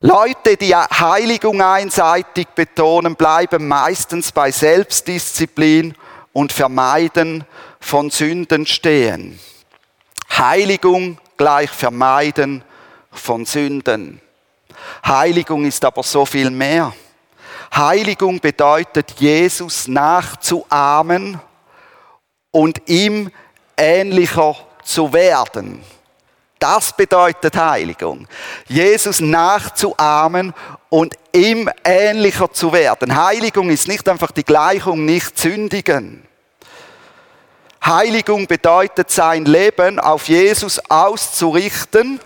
Leute, 0.00 0.56
die 0.56 0.74
Heiligung 0.74 1.60
einseitig 1.62 2.48
betonen, 2.54 3.16
bleiben 3.16 3.66
meistens 3.66 4.30
bei 4.30 4.50
Selbstdisziplin 4.50 5.94
und 6.32 6.52
Vermeiden 6.52 7.44
von 7.86 8.10
Sünden 8.10 8.66
stehen. 8.66 9.38
Heiligung 10.36 11.18
gleich 11.36 11.70
Vermeiden 11.70 12.64
von 13.12 13.46
Sünden. 13.46 14.20
Heiligung 15.06 15.64
ist 15.64 15.84
aber 15.84 16.02
so 16.02 16.26
viel 16.26 16.50
mehr. 16.50 16.92
Heiligung 17.72 18.40
bedeutet, 18.40 19.14
Jesus 19.18 19.86
nachzuahmen 19.86 21.40
und 22.50 22.82
ihm 22.88 23.30
ähnlicher 23.76 24.56
zu 24.82 25.12
werden. 25.12 25.80
Das 26.58 26.92
bedeutet 26.92 27.56
Heiligung. 27.56 28.26
Jesus 28.66 29.20
nachzuahmen 29.20 30.54
und 30.88 31.14
ihm 31.32 31.70
ähnlicher 31.84 32.50
zu 32.50 32.72
werden. 32.72 33.14
Heiligung 33.14 33.70
ist 33.70 33.86
nicht 33.86 34.08
einfach 34.08 34.32
die 34.32 34.44
Gleichung 34.44 35.04
nicht 35.04 35.38
sündigen. 35.38 36.25
Heiligung 37.86 38.48
bedeutet 38.48 39.12
sein 39.12 39.44
Leben 39.44 40.00
auf 40.00 40.26
Jesus 40.26 40.80
auszurichten 40.90 42.18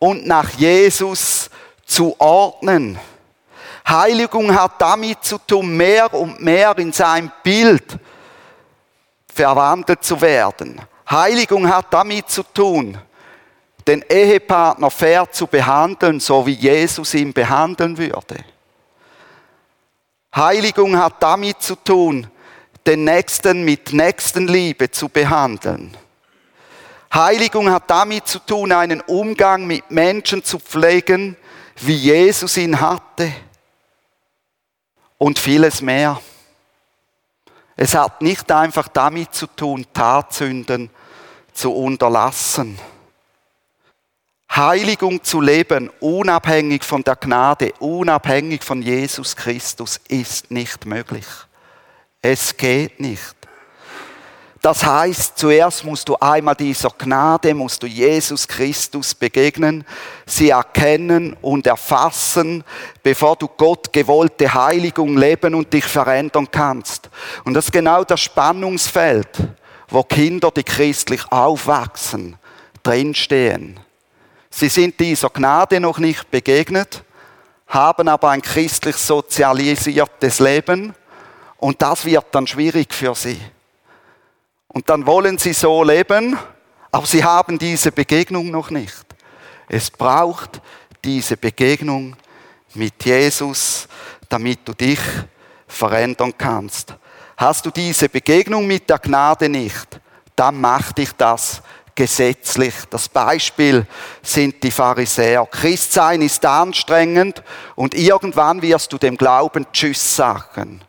und 0.00 0.26
nach 0.26 0.50
Jesus 0.50 1.48
zu 1.86 2.16
ordnen. 2.18 2.98
Heiligung 3.86 4.52
hat 4.52 4.80
damit 4.80 5.22
zu 5.22 5.38
tun, 5.38 5.76
mehr 5.76 6.12
und 6.12 6.40
mehr 6.40 6.76
in 6.78 6.92
sein 6.92 7.30
Bild 7.44 7.96
verwandelt 9.32 10.02
zu 10.02 10.20
werden. 10.20 10.80
Heiligung 11.08 11.68
hat 11.68 11.86
damit 11.90 12.28
zu 12.28 12.42
tun, 12.42 12.98
den 13.86 14.02
Ehepartner 14.08 14.90
fair 14.90 15.30
zu 15.30 15.46
behandeln, 15.46 16.18
so 16.18 16.44
wie 16.44 16.54
Jesus 16.54 17.14
ihn 17.14 17.32
behandeln 17.32 17.96
würde. 17.96 18.44
Heiligung 20.34 20.96
hat 20.96 21.22
damit 21.22 21.62
zu 21.62 21.76
tun, 21.76 22.26
den 22.86 23.04
Nächsten 23.04 23.64
mit 23.64 23.92
Nächstenliebe 23.92 24.90
zu 24.90 25.08
behandeln. 25.08 25.96
Heiligung 27.12 27.70
hat 27.70 27.90
damit 27.90 28.26
zu 28.26 28.38
tun, 28.38 28.72
einen 28.72 29.00
Umgang 29.02 29.66
mit 29.66 29.90
Menschen 29.90 30.42
zu 30.42 30.58
pflegen, 30.58 31.36
wie 31.76 31.94
Jesus 31.94 32.56
ihn 32.56 32.80
hatte. 32.80 33.32
Und 35.18 35.38
vieles 35.38 35.82
mehr. 35.82 36.20
Es 37.76 37.94
hat 37.94 38.22
nicht 38.22 38.50
einfach 38.50 38.88
damit 38.88 39.34
zu 39.34 39.46
tun, 39.46 39.86
Tatsünden 39.92 40.90
zu 41.52 41.72
unterlassen. 41.72 42.78
Heiligung 44.54 45.22
zu 45.22 45.40
leben, 45.40 45.90
unabhängig 46.00 46.82
von 46.82 47.02
der 47.02 47.16
Gnade, 47.16 47.72
unabhängig 47.78 48.62
von 48.62 48.82
Jesus 48.82 49.36
Christus, 49.36 50.00
ist 50.08 50.50
nicht 50.50 50.84
möglich. 50.84 51.24
Es 52.24 52.56
geht 52.56 53.00
nicht. 53.00 53.34
Das 54.60 54.84
heißt, 54.84 55.36
zuerst 55.36 55.84
musst 55.84 56.08
du 56.08 56.16
einmal 56.20 56.54
dieser 56.54 56.90
Gnade, 56.90 57.52
musst 57.52 57.82
du 57.82 57.88
Jesus 57.88 58.46
Christus 58.46 59.12
begegnen, 59.12 59.84
sie 60.24 60.50
erkennen 60.50 61.36
und 61.42 61.66
erfassen, 61.66 62.62
bevor 63.02 63.34
du 63.34 63.48
Gott 63.48 63.92
gewollte 63.92 64.54
Heiligung 64.54 65.16
leben 65.16 65.56
und 65.56 65.72
dich 65.72 65.84
verändern 65.84 66.46
kannst. 66.48 67.10
Und 67.42 67.54
das 67.54 67.66
ist 67.66 67.72
genau 67.72 68.04
das 68.04 68.20
Spannungsfeld, 68.20 69.48
wo 69.88 70.04
Kinder, 70.04 70.52
die 70.52 70.62
christlich 70.62 71.22
aufwachsen, 71.32 72.36
drinstehen. 72.84 73.80
Sie 74.48 74.68
sind 74.68 75.00
dieser 75.00 75.30
Gnade 75.30 75.80
noch 75.80 75.98
nicht 75.98 76.30
begegnet, 76.30 77.02
haben 77.66 78.06
aber 78.06 78.30
ein 78.30 78.42
christlich 78.42 78.96
sozialisiertes 78.96 80.38
Leben 80.38 80.94
und 81.62 81.80
das 81.80 82.04
wird 82.04 82.26
dann 82.32 82.48
schwierig 82.48 82.92
für 82.92 83.14
sie. 83.14 83.40
Und 84.66 84.90
dann 84.90 85.06
wollen 85.06 85.38
sie 85.38 85.52
so 85.52 85.84
leben, 85.84 86.36
aber 86.90 87.06
sie 87.06 87.22
haben 87.22 87.56
diese 87.56 87.92
Begegnung 87.92 88.50
noch 88.50 88.70
nicht. 88.70 89.06
Es 89.68 89.88
braucht 89.88 90.60
diese 91.04 91.36
Begegnung 91.36 92.16
mit 92.74 93.04
Jesus, 93.04 93.86
damit 94.28 94.66
du 94.66 94.72
dich 94.72 94.98
verändern 95.68 96.34
kannst. 96.36 96.96
Hast 97.36 97.64
du 97.64 97.70
diese 97.70 98.08
Begegnung 98.08 98.66
mit 98.66 98.90
der 98.90 98.98
Gnade 98.98 99.48
nicht, 99.48 100.00
dann 100.34 100.60
macht 100.60 100.98
dich 100.98 101.12
das 101.12 101.62
gesetzlich. 101.94 102.74
Das 102.90 103.08
Beispiel 103.08 103.86
sind 104.20 104.60
die 104.64 104.72
Pharisäer. 104.72 105.46
Christsein 105.46 106.22
ist 106.22 106.44
anstrengend 106.44 107.40
und 107.76 107.94
irgendwann 107.94 108.62
wirst 108.62 108.92
du 108.92 108.98
dem 108.98 109.16
Glauben 109.16 109.64
Tschüss 109.72 110.16
sagen. 110.16 110.82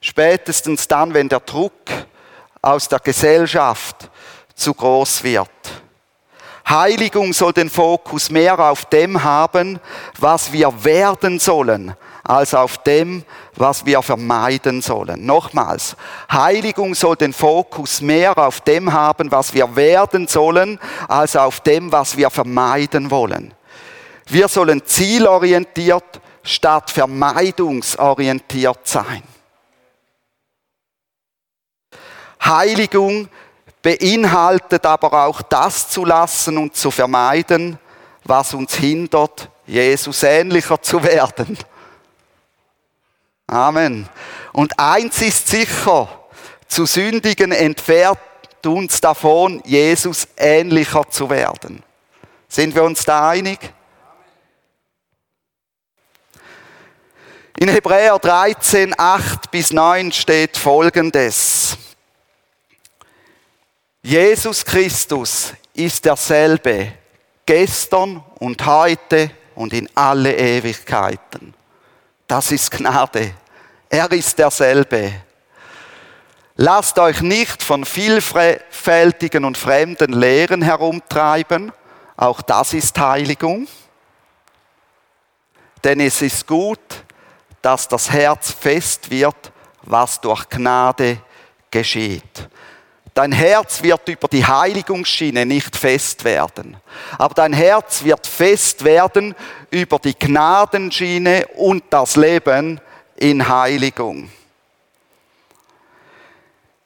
Spätestens 0.00 0.86
dann, 0.88 1.14
wenn 1.14 1.28
der 1.28 1.40
Druck 1.40 1.72
aus 2.62 2.88
der 2.88 3.00
Gesellschaft 3.00 4.10
zu 4.54 4.74
groß 4.74 5.22
wird. 5.24 5.50
Heiligung 6.68 7.32
soll 7.32 7.54
den 7.54 7.70
Fokus 7.70 8.30
mehr 8.30 8.58
auf 8.58 8.84
dem 8.86 9.24
haben, 9.24 9.80
was 10.18 10.52
wir 10.52 10.84
werden 10.84 11.38
sollen, 11.38 11.94
als 12.24 12.52
auf 12.52 12.76
dem, 12.78 13.24
was 13.54 13.86
wir 13.86 14.02
vermeiden 14.02 14.82
sollen. 14.82 15.24
Nochmals, 15.24 15.96
Heiligung 16.30 16.94
soll 16.94 17.16
den 17.16 17.32
Fokus 17.32 18.02
mehr 18.02 18.36
auf 18.36 18.60
dem 18.60 18.92
haben, 18.92 19.30
was 19.30 19.54
wir 19.54 19.74
werden 19.76 20.28
sollen, 20.28 20.78
als 21.08 21.36
auf 21.36 21.60
dem, 21.60 21.90
was 21.90 22.18
wir 22.18 22.28
vermeiden 22.28 23.10
wollen. 23.10 23.54
Wir 24.26 24.48
sollen 24.48 24.84
zielorientiert 24.84 26.20
statt 26.42 26.90
vermeidungsorientiert 26.90 28.86
sein. 28.86 29.22
Heiligung 32.42 33.28
beinhaltet 33.82 34.84
aber 34.86 35.24
auch 35.24 35.42
das 35.42 35.88
zu 35.88 36.04
lassen 36.04 36.58
und 36.58 36.74
zu 36.76 36.90
vermeiden, 36.90 37.78
was 38.24 38.54
uns 38.54 38.74
hindert, 38.74 39.48
Jesus 39.66 40.22
ähnlicher 40.22 40.80
zu 40.80 41.02
werden. 41.02 41.58
Amen. 43.46 44.08
Und 44.52 44.78
eins 44.78 45.22
ist 45.22 45.48
sicher, 45.48 46.08
zu 46.66 46.84
sündigen 46.84 47.52
entfernt 47.52 48.18
uns 48.66 49.00
davon, 49.00 49.62
Jesus 49.64 50.28
ähnlicher 50.36 51.08
zu 51.08 51.30
werden. 51.30 51.82
Sind 52.48 52.74
wir 52.74 52.82
uns 52.82 53.04
da 53.04 53.30
einig? 53.30 53.58
In 57.58 57.68
Hebräer 57.68 58.18
13, 58.18 58.94
8 58.96 59.50
bis 59.50 59.72
9 59.72 60.12
steht 60.12 60.56
Folgendes. 60.56 61.76
Jesus 64.02 64.64
Christus 64.64 65.52
ist 65.74 66.04
derselbe 66.04 66.92
gestern 67.44 68.22
und 68.38 68.64
heute 68.64 69.30
und 69.54 69.72
in 69.72 69.88
alle 69.94 70.36
Ewigkeiten. 70.36 71.54
Das 72.26 72.52
ist 72.52 72.70
Gnade. 72.70 73.34
Er 73.88 74.10
ist 74.12 74.38
derselbe. 74.38 75.12
Lasst 76.56 76.98
euch 76.98 77.20
nicht 77.22 77.62
von 77.62 77.84
vielfältigen 77.84 79.44
und 79.44 79.56
fremden 79.56 80.12
Lehren 80.12 80.62
herumtreiben. 80.62 81.72
Auch 82.16 82.42
das 82.42 82.74
ist 82.74 82.98
Heiligung. 82.98 83.66
Denn 85.82 86.00
es 86.00 86.22
ist 86.22 86.46
gut, 86.46 86.80
dass 87.62 87.88
das 87.88 88.10
Herz 88.10 88.52
fest 88.52 89.10
wird, 89.10 89.52
was 89.82 90.20
durch 90.20 90.48
Gnade 90.48 91.18
geschieht. 91.70 92.48
Dein 93.18 93.32
Herz 93.32 93.82
wird 93.82 94.08
über 94.08 94.28
die 94.28 94.46
Heiligungsschiene 94.46 95.44
nicht 95.44 95.74
fest 95.74 96.22
werden. 96.22 96.76
Aber 97.18 97.34
dein 97.34 97.52
Herz 97.52 98.04
wird 98.04 98.24
fest 98.28 98.84
werden 98.84 99.34
über 99.72 99.98
die 99.98 100.16
Gnadenschiene 100.16 101.48
und 101.56 101.82
das 101.90 102.14
Leben 102.14 102.80
in 103.16 103.48
Heiligung. 103.48 104.30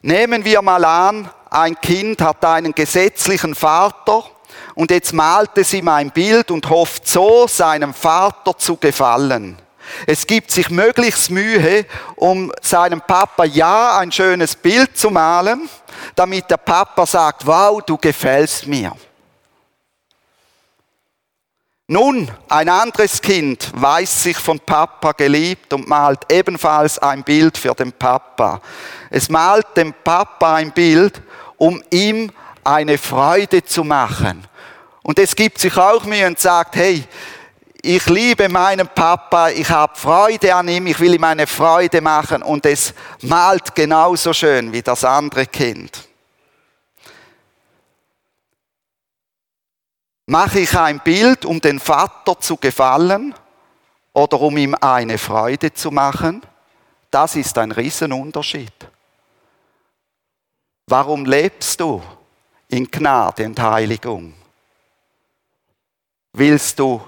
Nehmen 0.00 0.42
wir 0.42 0.62
mal 0.62 0.82
an, 0.82 1.30
ein 1.50 1.78
Kind 1.78 2.22
hat 2.22 2.42
einen 2.46 2.74
gesetzlichen 2.74 3.54
Vater 3.54 4.24
und 4.74 4.90
jetzt 4.90 5.12
malt 5.12 5.50
es 5.56 5.74
ihm 5.74 5.88
ein 5.88 6.12
Bild 6.12 6.50
und 6.50 6.70
hofft 6.70 7.06
so, 7.06 7.46
seinem 7.46 7.92
Vater 7.92 8.56
zu 8.56 8.78
gefallen. 8.78 9.58
Es 10.06 10.26
gibt 10.26 10.50
sich 10.50 10.70
möglichst 10.70 11.30
Mühe, 11.30 11.86
um 12.16 12.52
seinem 12.60 13.00
Papa 13.00 13.44
ja 13.44 13.98
ein 13.98 14.12
schönes 14.12 14.56
Bild 14.56 14.96
zu 14.96 15.10
malen 15.10 15.68
damit 16.14 16.50
der 16.50 16.56
Papa 16.56 17.06
sagt, 17.06 17.46
wow, 17.46 17.80
du 17.82 17.96
gefällst 17.96 18.66
mir. 18.66 18.92
Nun, 21.88 22.30
ein 22.48 22.68
anderes 22.68 23.20
Kind 23.20 23.70
weiß 23.74 24.22
sich 24.22 24.38
von 24.38 24.58
Papa 24.60 25.12
geliebt 25.12 25.72
und 25.72 25.88
malt 25.88 26.20
ebenfalls 26.30 26.98
ein 26.98 27.22
Bild 27.22 27.58
für 27.58 27.74
den 27.74 27.92
Papa. 27.92 28.60
Es 29.10 29.28
malt 29.28 29.66
dem 29.76 29.92
Papa 29.92 30.54
ein 30.54 30.72
Bild, 30.72 31.20
um 31.58 31.82
ihm 31.90 32.30
eine 32.64 32.96
Freude 32.96 33.64
zu 33.64 33.84
machen. 33.84 34.46
Und 35.02 35.18
es 35.18 35.34
gibt 35.34 35.58
sich 35.58 35.76
auch 35.76 36.04
Mühe 36.04 36.26
und 36.26 36.38
sagt, 36.38 36.76
hey, 36.76 37.04
ich 37.84 38.06
liebe 38.06 38.48
meinen 38.48 38.86
Papa, 38.86 39.50
ich 39.50 39.68
habe 39.68 39.98
Freude 39.98 40.54
an 40.54 40.68
ihm, 40.68 40.86
ich 40.86 41.00
will 41.00 41.14
ihm 41.14 41.24
eine 41.24 41.48
Freude 41.48 42.00
machen 42.00 42.44
und 42.44 42.64
es 42.64 42.94
malt 43.22 43.74
genauso 43.74 44.32
schön 44.32 44.72
wie 44.72 44.82
das 44.82 45.04
andere 45.04 45.46
Kind. 45.46 46.08
Mache 50.26 50.60
ich 50.60 50.78
ein 50.78 51.00
Bild, 51.00 51.44
um 51.44 51.60
den 51.60 51.80
Vater 51.80 52.38
zu 52.38 52.56
gefallen 52.56 53.34
oder 54.12 54.40
um 54.40 54.56
ihm 54.56 54.76
eine 54.80 55.18
Freude 55.18 55.74
zu 55.74 55.90
machen? 55.90 56.40
Das 57.10 57.34
ist 57.34 57.58
ein 57.58 57.72
Riesenunterschied. 57.72 58.72
Warum 60.86 61.24
lebst 61.24 61.80
du 61.80 62.00
in 62.68 62.88
Gnade 62.88 63.44
und 63.44 63.60
Heiligung? 63.60 64.34
Willst 66.32 66.78
du 66.78 67.02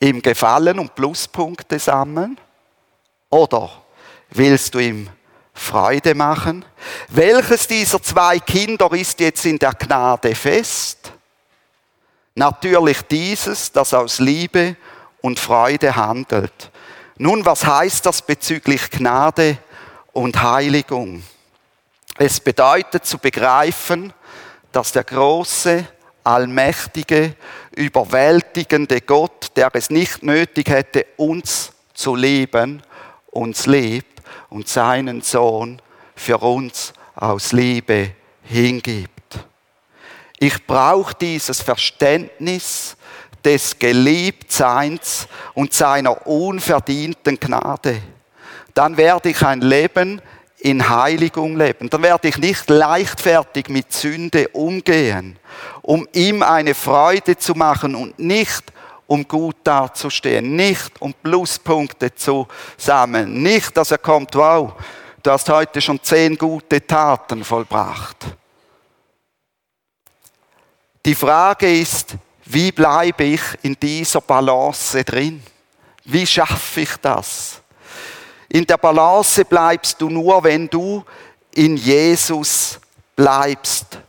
ihm 0.00 0.22
gefallen 0.22 0.78
und 0.78 0.94
Pluspunkte 0.94 1.78
sammeln? 1.78 2.38
Oder 3.30 3.70
willst 4.30 4.74
du 4.74 4.78
ihm 4.78 5.08
Freude 5.52 6.14
machen? 6.14 6.64
Welches 7.08 7.66
dieser 7.66 8.02
zwei 8.02 8.38
Kinder 8.38 8.92
ist 8.92 9.18
jetzt 9.20 9.44
in 9.46 9.58
der 9.58 9.72
Gnade 9.72 10.34
fest? 10.34 11.12
Natürlich 12.34 13.02
dieses, 13.02 13.72
das 13.72 13.94
aus 13.94 14.18
Liebe 14.18 14.76
und 15.22 15.38
Freude 15.38 15.96
handelt. 15.96 16.70
Nun, 17.16 17.44
was 17.46 17.64
heißt 17.64 18.04
das 18.04 18.20
bezüglich 18.20 18.90
Gnade 18.90 19.56
und 20.12 20.42
Heiligung? 20.42 21.22
Es 22.18 22.40
bedeutet 22.40 23.06
zu 23.06 23.18
begreifen, 23.18 24.12
dass 24.72 24.92
der 24.92 25.04
große, 25.04 25.86
allmächtige, 26.26 27.34
überwältigende 27.74 29.00
Gott, 29.00 29.52
der 29.56 29.70
es 29.74 29.90
nicht 29.90 30.22
nötig 30.22 30.68
hätte, 30.68 31.06
uns 31.16 31.72
zu 31.94 32.14
lieben, 32.14 32.82
uns 33.26 33.66
liebt 33.66 34.22
und 34.48 34.68
seinen 34.68 35.22
Sohn 35.22 35.80
für 36.14 36.38
uns 36.38 36.92
aus 37.14 37.52
Liebe 37.52 38.12
hingibt. 38.42 39.10
Ich 40.38 40.66
brauche 40.66 41.14
dieses 41.14 41.62
Verständnis 41.62 42.96
des 43.44 43.78
Geliebtseins 43.78 45.28
und 45.54 45.72
seiner 45.72 46.26
unverdienten 46.26 47.38
Gnade. 47.38 48.02
Dann 48.74 48.96
werde 48.96 49.30
ich 49.30 49.42
ein 49.42 49.60
Leben 49.60 50.20
in 50.58 50.88
Heiligung 50.88 51.56
leben. 51.56 51.88
Dann 51.88 52.02
werde 52.02 52.28
ich 52.28 52.38
nicht 52.38 52.68
leichtfertig 52.68 53.68
mit 53.68 53.92
Sünde 53.92 54.48
umgehen, 54.48 55.38
um 55.86 56.06
ihm 56.12 56.42
eine 56.42 56.74
Freude 56.74 57.38
zu 57.38 57.54
machen 57.54 57.94
und 57.94 58.18
nicht 58.18 58.72
um 59.06 59.26
gut 59.26 59.56
dazustehen, 59.62 60.56
nicht 60.56 61.00
um 61.00 61.14
Pluspunkte 61.14 62.12
zu 62.12 62.48
sammeln, 62.76 63.40
nicht, 63.40 63.76
dass 63.76 63.92
er 63.92 63.98
kommt, 63.98 64.34
wow, 64.34 64.72
du 65.22 65.30
hast 65.30 65.48
heute 65.48 65.80
schon 65.80 66.02
zehn 66.02 66.36
gute 66.36 66.84
Taten 66.84 67.44
vollbracht. 67.44 68.16
Die 71.04 71.14
Frage 71.14 71.72
ist, 71.78 72.16
wie 72.46 72.72
bleibe 72.72 73.22
ich 73.22 73.42
in 73.62 73.78
dieser 73.80 74.20
Balance 74.20 75.04
drin? 75.04 75.40
Wie 76.04 76.26
schaffe 76.26 76.80
ich 76.80 76.96
das? 76.96 77.60
In 78.48 78.66
der 78.66 78.76
Balance 78.76 79.44
bleibst 79.44 80.00
du 80.00 80.10
nur, 80.10 80.42
wenn 80.42 80.68
du 80.68 81.04
in 81.54 81.76
Jesus 81.76 82.80
bleibst. 83.14 84.00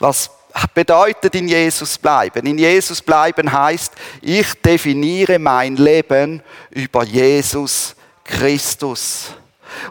Was 0.00 0.30
bedeutet 0.74 1.34
in 1.34 1.48
Jesus 1.48 1.98
bleiben? 1.98 2.46
In 2.46 2.58
Jesus 2.58 3.02
bleiben 3.02 3.52
heißt, 3.52 3.92
ich 4.22 4.54
definiere 4.62 5.38
mein 5.38 5.76
Leben 5.76 6.42
über 6.70 7.04
Jesus 7.04 7.94
Christus. 8.24 9.34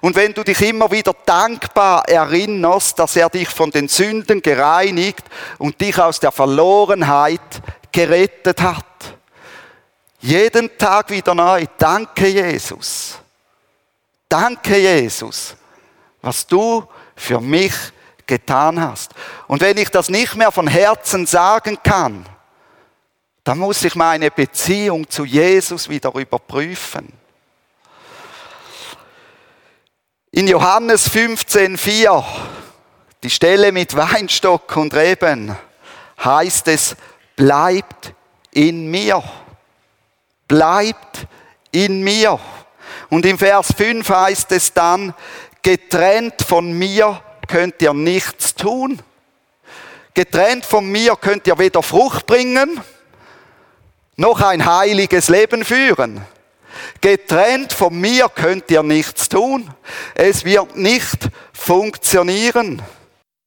Und 0.02 0.16
wenn 0.16 0.34
du 0.34 0.44
dich 0.44 0.62
immer 0.62 0.90
wieder 0.92 1.14
dankbar 1.26 2.08
erinnerst, 2.08 2.98
dass 2.98 3.16
er 3.16 3.30
dich 3.30 3.50
von 3.50 3.72
den 3.72 3.88
Sünden 3.88 4.42
gereinigt 4.42 5.24
und 5.58 5.80
dich 5.80 6.00
aus 6.00 6.20
der 6.20 6.32
Verlorenheit 6.32 7.42
gerettet 7.92 8.62
hat. 8.62 8.86
Jeden 10.20 10.78
Tag 10.78 11.10
wieder 11.12 11.36
neu. 11.36 11.66
Danke, 11.78 12.28
Jesus. 12.28 13.20
Danke, 14.28 14.78
Jesus, 14.78 15.56
was 16.22 16.46
du 16.48 16.84
für 17.16 17.40
mich 17.40 17.74
getan 18.28 18.82
hast. 18.82 19.14
Und 19.48 19.62
wenn 19.62 19.78
ich 19.78 19.90
das 19.90 20.10
nicht 20.10 20.36
mehr 20.36 20.52
von 20.52 20.68
Herzen 20.68 21.26
sagen 21.26 21.78
kann, 21.84 22.26
dann 23.44 23.60
muss 23.60 23.84
ich 23.84 23.96
meine 23.96 24.32
Beziehung 24.32 25.10
zu 25.10 25.24
Jesus 25.24 25.88
wieder 25.88 26.14
überprüfen. 26.16 27.14
In 30.32 30.48
Johannes 30.48 31.10
15,4, 31.10 32.24
die 33.24 33.30
Stelle 33.30 33.72
mit 33.72 33.96
Weinstock 33.96 34.76
und 34.76 34.94
Reben, 34.94 35.56
heißt 36.24 36.68
es, 36.68 36.96
bleibt 37.36 38.14
in 38.52 38.90
mir. 38.90 39.24
Bleibt 40.48 41.28
in 41.72 42.04
mir. 42.04 42.40
Und 43.10 43.26
im 43.26 43.38
Vers 43.38 43.74
5 43.78 44.10
heißt 44.10 44.52
es 44.54 44.74
dann, 44.74 45.14
getrennt 45.62 46.42
von 46.42 46.74
mir 46.74 47.22
könnt 47.48 47.82
ihr 47.82 47.94
nichts 47.94 48.56
tun. 48.56 49.02
Getrennt 50.14 50.66
von 50.66 50.90
mir 50.90 51.16
könnt 51.16 51.46
ihr 51.48 51.58
weder 51.60 51.84
Frucht 51.84 52.26
bringen, 52.26 52.80
noch 54.16 54.42
ein 54.42 54.66
heiliges 54.66 55.30
Leben 55.30 55.66
führen. 55.66 56.22
Getrennt 57.02 57.74
von 57.74 58.00
mir 58.00 58.30
könnt 58.30 58.70
ihr 58.72 58.84
nichts 58.84 59.30
tun. 59.30 59.70
Es 60.14 60.46
wird 60.46 60.76
nicht 60.76 61.30
funktionieren. 61.54 62.82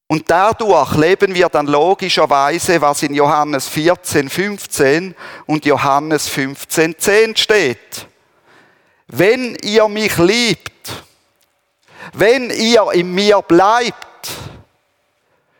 Und 0.07 0.29
dadurch 0.29 0.95
leben 0.95 1.35
wir 1.35 1.49
dann 1.49 1.67
logischerweise, 1.67 2.81
was 2.81 3.03
in 3.03 3.13
Johannes 3.13 3.67
14, 3.67 4.27
15 4.29 5.13
und 5.45 5.65
Johannes 5.65 6.27
15, 6.27 6.97
10 6.97 7.35
steht. 7.35 8.07
Wenn 9.07 9.55
ihr 9.63 9.87
mich 9.87 10.17
liebt, 10.17 10.68
wenn 12.13 12.49
ihr 12.49 12.91
in 12.93 13.13
mir 13.13 13.41
bleibt, 13.41 14.29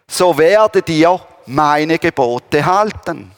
so 0.07 0.37
werdet 0.37 0.89
ihr 0.89 1.19
meine 1.45 1.99
Gebote 1.99 2.65
halten. 2.65 3.31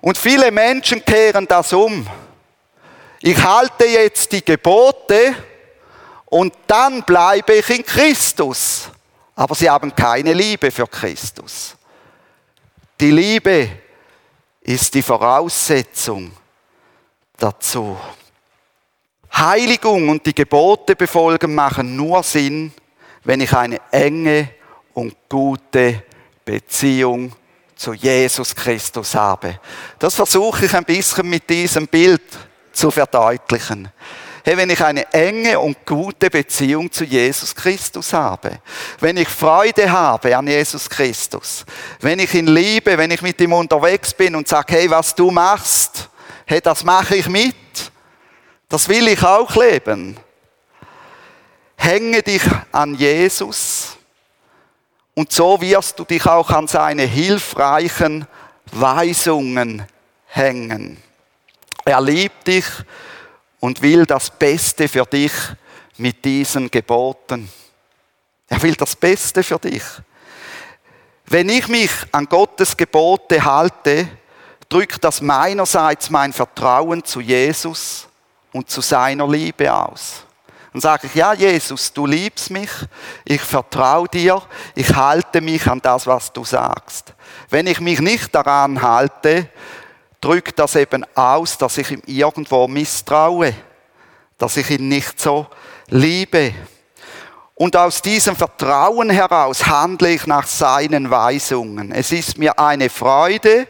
Und 0.00 0.16
viele 0.16 0.50
Menschen 0.50 1.04
kehren 1.04 1.46
das 1.46 1.72
um 1.72 2.06
ich 3.20 3.42
halte 3.42 3.84
jetzt 3.84 4.30
die 4.30 4.44
Gebote 4.44 5.34
und 6.26 6.54
dann 6.66 7.02
bleibe 7.02 7.54
ich 7.54 7.68
in 7.70 7.84
Christus. 7.84 8.90
Aber 9.34 9.54
sie 9.54 9.68
haben 9.68 9.94
keine 9.94 10.32
Liebe 10.32 10.70
für 10.70 10.86
Christus. 10.86 11.76
Die 13.00 13.10
Liebe 13.10 13.70
ist 14.60 14.94
die 14.94 15.02
Voraussetzung 15.02 16.32
dazu. 17.36 17.96
Heiligung 19.36 20.08
und 20.08 20.24
die 20.26 20.34
Gebote 20.34 20.96
befolgen 20.96 21.54
machen 21.54 21.96
nur 21.96 22.22
Sinn, 22.22 22.72
wenn 23.24 23.40
ich 23.40 23.52
eine 23.52 23.80
enge 23.90 24.50
und 24.94 25.14
gute 25.28 26.02
Beziehung 26.44 27.32
zu 27.76 27.92
Jesus 27.92 28.54
Christus 28.54 29.14
habe. 29.14 29.60
Das 29.98 30.14
versuche 30.14 30.64
ich 30.66 30.74
ein 30.74 30.84
bisschen 30.84 31.28
mit 31.28 31.48
diesem 31.48 31.86
Bild 31.86 32.22
zu 32.72 32.90
verdeutlichen. 32.90 33.88
Hey, 34.44 34.56
wenn 34.56 34.70
ich 34.70 34.82
eine 34.82 35.12
enge 35.12 35.60
und 35.60 35.84
gute 35.84 36.30
Beziehung 36.30 36.90
zu 36.90 37.04
Jesus 37.04 37.54
Christus 37.54 38.12
habe, 38.12 38.60
wenn 38.98 39.18
ich 39.18 39.28
Freude 39.28 39.90
habe 39.90 40.34
an 40.36 40.46
Jesus 40.46 40.88
Christus, 40.88 41.66
wenn 42.00 42.18
ich 42.18 42.32
ihn 42.34 42.46
liebe, 42.46 42.96
wenn 42.96 43.10
ich 43.10 43.20
mit 43.20 43.40
ihm 43.40 43.52
unterwegs 43.52 44.14
bin 44.14 44.34
und 44.34 44.48
sage, 44.48 44.74
hey, 44.74 44.90
was 44.90 45.14
du 45.14 45.30
machst, 45.30 46.08
hey, 46.46 46.60
das 46.60 46.82
mache 46.82 47.16
ich 47.16 47.28
mit, 47.28 47.54
das 48.68 48.88
will 48.88 49.08
ich 49.08 49.22
auch 49.22 49.54
leben. 49.56 50.16
Hänge 51.76 52.22
dich 52.22 52.42
an 52.72 52.94
Jesus 52.94 53.96
und 55.14 55.32
so 55.32 55.60
wirst 55.60 55.98
du 55.98 56.04
dich 56.04 56.26
auch 56.26 56.50
an 56.50 56.66
seine 56.66 57.04
hilfreichen 57.04 58.26
Weisungen 58.72 59.86
hängen. 60.26 61.02
Er 61.84 62.00
liebt 62.00 62.46
dich 62.46 62.66
und 63.60 63.80
will 63.80 64.04
das 64.04 64.30
Beste 64.30 64.88
für 64.88 65.06
dich 65.06 65.32
mit 65.96 66.24
diesen 66.24 66.70
Geboten. 66.70 67.50
Er 68.48 68.62
will 68.62 68.74
das 68.74 68.94
Beste 68.94 69.42
für 69.42 69.58
dich. 69.58 69.82
Wenn 71.26 71.48
ich 71.48 71.68
mich 71.68 71.90
an 72.12 72.26
Gottes 72.26 72.76
Gebote 72.76 73.44
halte, 73.44 74.08
drückt 74.68 75.02
das 75.04 75.20
meinerseits 75.20 76.10
mein 76.10 76.32
Vertrauen 76.32 77.04
zu 77.04 77.20
Jesus 77.20 78.07
und 78.52 78.70
zu 78.70 78.80
seiner 78.80 79.28
Liebe 79.28 79.72
aus. 79.72 80.24
Dann 80.72 80.80
sage 80.80 81.06
ich, 81.06 81.14
ja 81.14 81.32
Jesus, 81.32 81.92
du 81.92 82.06
liebst 82.06 82.50
mich, 82.50 82.70
ich 83.24 83.40
vertraue 83.40 84.08
dir, 84.08 84.42
ich 84.74 84.94
halte 84.94 85.40
mich 85.40 85.66
an 85.66 85.80
das, 85.80 86.06
was 86.06 86.32
du 86.32 86.44
sagst. 86.44 87.14
Wenn 87.48 87.66
ich 87.66 87.80
mich 87.80 88.00
nicht 88.00 88.34
daran 88.34 88.82
halte, 88.82 89.48
drückt 90.20 90.58
das 90.58 90.76
eben 90.76 91.04
aus, 91.14 91.56
dass 91.58 91.78
ich 91.78 91.90
ihm 91.90 92.02
irgendwo 92.06 92.68
misstraue, 92.68 93.54
dass 94.36 94.56
ich 94.56 94.70
ihn 94.70 94.88
nicht 94.88 95.18
so 95.18 95.46
liebe. 95.88 96.52
Und 97.54 97.76
aus 97.76 98.02
diesem 98.02 98.36
Vertrauen 98.36 99.10
heraus 99.10 99.66
handle 99.66 100.10
ich 100.10 100.26
nach 100.26 100.46
seinen 100.46 101.10
Weisungen. 101.10 101.90
Es 101.92 102.12
ist 102.12 102.38
mir 102.38 102.58
eine 102.58 102.88
Freude, 102.88 103.66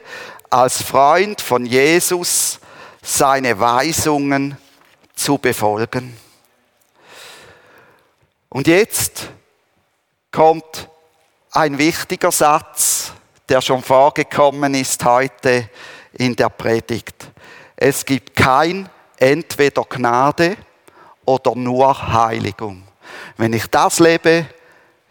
als 0.50 0.82
Freund 0.82 1.40
von 1.40 1.64
Jesus 1.64 2.58
seine 3.02 3.58
Weisungen 3.58 4.58
zu 5.18 5.36
befolgen. 5.36 6.16
Und 8.48 8.66
jetzt 8.66 9.28
kommt 10.30 10.88
ein 11.50 11.76
wichtiger 11.76 12.30
Satz, 12.30 13.12
der 13.48 13.60
schon 13.60 13.82
vorgekommen 13.82 14.74
ist 14.74 15.04
heute 15.04 15.68
in 16.12 16.36
der 16.36 16.48
Predigt. 16.48 17.30
Es 17.76 18.04
gibt 18.04 18.36
kein 18.36 18.88
entweder 19.18 19.84
Gnade 19.84 20.56
oder 21.24 21.54
nur 21.54 22.12
Heiligung. 22.12 22.84
Wenn 23.36 23.52
ich 23.52 23.66
das 23.66 23.98
lebe, 23.98 24.46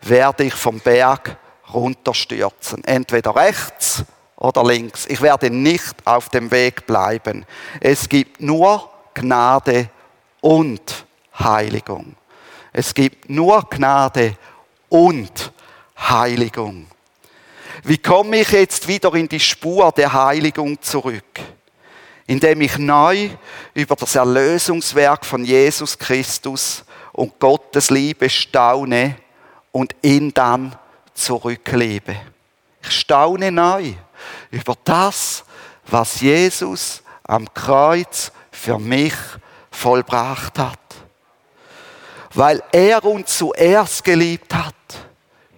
werde 0.01 0.45
ich 0.45 0.53
vom 0.53 0.79
Berg 0.79 1.37
runterstürzen. 1.73 2.83
Entweder 2.85 3.35
rechts 3.35 4.03
oder 4.37 4.63
links. 4.63 5.05
Ich 5.07 5.21
werde 5.21 5.49
nicht 5.49 5.95
auf 6.05 6.29
dem 6.29 6.49
Weg 6.51 6.85
bleiben. 6.87 7.45
Es 7.81 8.07
gibt 8.07 8.41
nur 8.41 8.89
Gnade 9.13 9.89
und 10.41 11.05
Heiligung. 11.39 12.15
Es 12.73 12.93
gibt 12.93 13.29
nur 13.29 13.67
Gnade 13.69 14.35
und 14.89 15.51
Heiligung. 15.97 16.87
Wie 17.83 17.97
komme 17.97 18.41
ich 18.41 18.51
jetzt 18.51 18.87
wieder 18.87 19.13
in 19.15 19.27
die 19.27 19.39
Spur 19.39 19.91
der 19.91 20.11
Heiligung 20.13 20.81
zurück? 20.81 21.39
Indem 22.25 22.61
ich 22.61 22.77
neu 22.77 23.29
über 23.73 23.95
das 23.95 24.15
Erlösungswerk 24.15 25.25
von 25.25 25.45
Jesus 25.45 25.97
Christus 25.97 26.83
und 27.13 27.39
Gottes 27.39 27.89
Liebe 27.89 28.29
staune 28.29 29.15
und 29.71 29.95
ihn 30.01 30.33
dann 30.33 30.75
zurücklebe. 31.13 32.15
Ich 32.81 32.91
staune 32.91 33.51
neu 33.51 33.93
über 34.51 34.75
das, 34.83 35.43
was 35.85 36.19
Jesus 36.21 37.01
am 37.23 37.51
Kreuz 37.53 38.31
für 38.51 38.77
mich 38.77 39.13
vollbracht 39.77 40.57
hat. 40.59 40.79
Weil 42.33 42.61
er 42.71 43.03
uns 43.05 43.37
zuerst 43.37 44.03
geliebt 44.03 44.53
hat, 44.53 44.75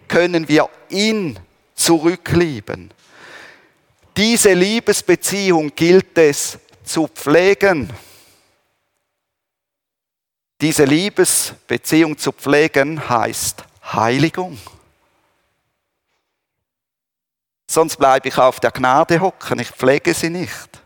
können 0.08 0.47
wir 0.47 0.69
ihn 0.89 1.39
zurücklieben. 1.75 2.91
Diese 4.15 4.53
Liebesbeziehung 4.53 5.73
gilt 5.75 6.17
es 6.17 6.60
zu 6.84 7.08
pflegen. 7.08 7.89
Diese 10.62 10.84
Liebesbeziehung 10.84 12.17
zu 12.17 12.34
pflegen 12.34 13.08
heißt 13.08 13.63
Heiligung. 13.93 14.60
Sonst 17.69 17.97
bleibe 17.97 18.27
ich 18.27 18.38
auf 18.38 18.60
der 18.60 18.71
Gnade 18.71 19.21
hocken, 19.21 19.60
ich 19.60 19.69
pflege 19.69 20.13
sie 20.13 20.29
nicht. 20.29 20.79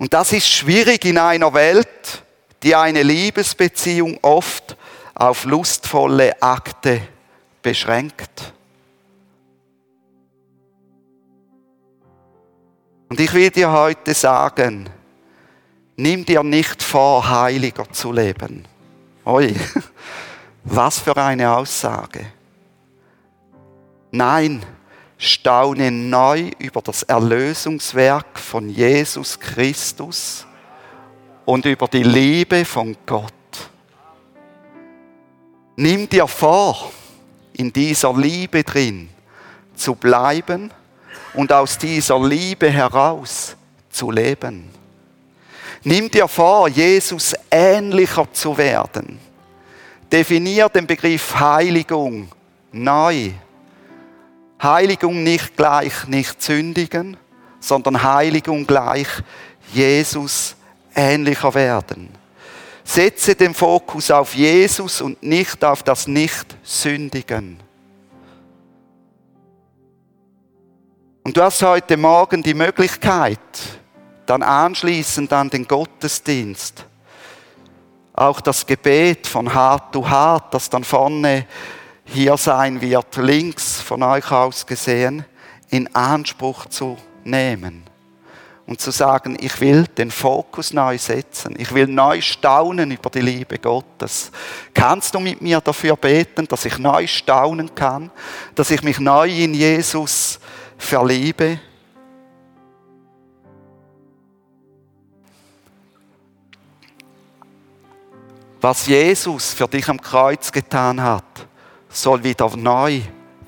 Und 0.00 0.14
das 0.14 0.32
ist 0.32 0.48
schwierig 0.48 1.04
in 1.04 1.18
einer 1.18 1.52
Welt, 1.52 2.24
die 2.62 2.74
eine 2.74 3.02
Liebesbeziehung 3.02 4.18
oft 4.22 4.74
auf 5.14 5.44
lustvolle 5.44 6.42
Akte 6.42 7.02
beschränkt. 7.60 8.54
Und 13.10 13.20
ich 13.20 13.30
will 13.34 13.50
dir 13.50 13.70
heute 13.70 14.14
sagen, 14.14 14.88
nimm 15.96 16.24
dir 16.24 16.42
nicht 16.44 16.82
vor, 16.82 17.28
heiliger 17.28 17.92
zu 17.92 18.10
leben. 18.10 18.64
Oi, 19.26 19.54
was 20.64 20.98
für 20.98 21.14
eine 21.18 21.54
Aussage. 21.54 22.24
Nein, 24.12 24.64
staune 25.20 25.90
neu 25.90 26.50
über 26.58 26.80
das 26.80 27.02
Erlösungswerk 27.02 28.38
von 28.38 28.70
Jesus 28.70 29.38
Christus 29.38 30.46
und 31.44 31.66
über 31.66 31.86
die 31.88 32.02
Liebe 32.02 32.64
von 32.64 32.96
Gott. 33.04 33.34
Nimm 35.76 36.08
dir 36.08 36.26
vor, 36.26 36.90
in 37.52 37.70
dieser 37.70 38.14
Liebe 38.14 38.64
drin 38.64 39.10
zu 39.74 39.94
bleiben 39.94 40.70
und 41.34 41.52
aus 41.52 41.76
dieser 41.76 42.18
Liebe 42.18 42.70
heraus 42.70 43.56
zu 43.90 44.10
leben. 44.10 44.70
Nimm 45.82 46.10
dir 46.10 46.28
vor, 46.28 46.66
Jesus 46.68 47.34
ähnlicher 47.50 48.26
zu 48.32 48.56
werden. 48.56 49.18
Definier 50.10 50.70
den 50.70 50.86
Begriff 50.86 51.34
Heiligung 51.38 52.28
neu. 52.72 53.32
Heiligung 54.62 55.22
nicht 55.22 55.56
gleich 55.56 56.06
nicht 56.06 56.42
sündigen, 56.42 57.16
sondern 57.60 58.02
Heiligung 58.02 58.66
gleich 58.66 59.08
Jesus 59.72 60.56
ähnlicher 60.94 61.54
werden. 61.54 62.10
Setze 62.84 63.34
den 63.34 63.54
Fokus 63.54 64.10
auf 64.10 64.34
Jesus 64.34 65.00
und 65.00 65.22
nicht 65.22 65.64
auf 65.64 65.82
das 65.82 66.06
Nicht-Sündigen. 66.06 67.60
Und 71.22 71.36
du 71.36 71.42
hast 71.42 71.62
heute 71.62 71.96
Morgen 71.96 72.42
die 72.42 72.54
Möglichkeit, 72.54 73.38
dann 74.26 74.42
anschließend 74.42 75.32
an 75.32 75.50
den 75.50 75.68
Gottesdienst, 75.68 76.84
auch 78.14 78.40
das 78.40 78.66
Gebet 78.66 79.26
von 79.26 79.54
Hart 79.54 79.94
zu 79.94 80.08
Hart, 80.08 80.52
das 80.52 80.68
dann 80.68 80.82
vorne 80.82 81.46
hier 82.12 82.36
sein 82.36 82.80
wird, 82.80 83.16
links 83.16 83.80
von 83.80 84.02
euch 84.02 84.30
aus 84.30 84.66
gesehen, 84.66 85.24
in 85.68 85.94
Anspruch 85.94 86.66
zu 86.66 86.96
nehmen 87.24 87.84
und 88.66 88.80
zu 88.80 88.90
sagen, 88.90 89.36
ich 89.40 89.60
will 89.60 89.84
den 89.86 90.10
Fokus 90.10 90.72
neu 90.72 90.98
setzen, 90.98 91.54
ich 91.58 91.72
will 91.72 91.86
neu 91.86 92.20
staunen 92.20 92.90
über 92.90 93.10
die 93.10 93.20
Liebe 93.20 93.58
Gottes. 93.58 94.32
Kannst 94.74 95.14
du 95.14 95.20
mit 95.20 95.40
mir 95.40 95.60
dafür 95.60 95.96
beten, 95.96 96.46
dass 96.46 96.64
ich 96.64 96.78
neu 96.78 97.06
staunen 97.06 97.74
kann, 97.74 98.10
dass 98.54 98.70
ich 98.70 98.82
mich 98.82 98.98
neu 98.98 99.28
in 99.28 99.54
Jesus 99.54 100.40
verliebe? 100.78 101.60
Was 108.60 108.86
Jesus 108.86 109.54
für 109.54 109.66
dich 109.66 109.88
am 109.88 110.00
Kreuz 110.00 110.52
getan 110.52 111.00
hat, 111.02 111.24
soll 111.90 112.24
wieder 112.24 112.56
neu 112.56 113.02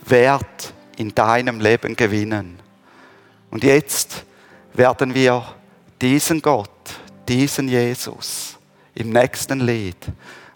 Wert 0.05 0.74
in 0.96 1.14
deinem 1.14 1.61
Leben 1.61 1.96
gewinnen. 1.96 2.59
Und 3.50 3.64
jetzt 3.64 4.24
werden 4.74 5.14
wir 5.14 5.44
diesen 6.00 6.42
Gott, 6.42 6.70
diesen 7.28 7.68
Jesus 7.68 8.59
im 8.94 9.11
nächsten 9.11 9.61
Lied 9.61 9.96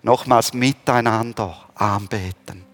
nochmals 0.03 0.53
miteinander 0.53 1.57
anbeten. 1.75 2.66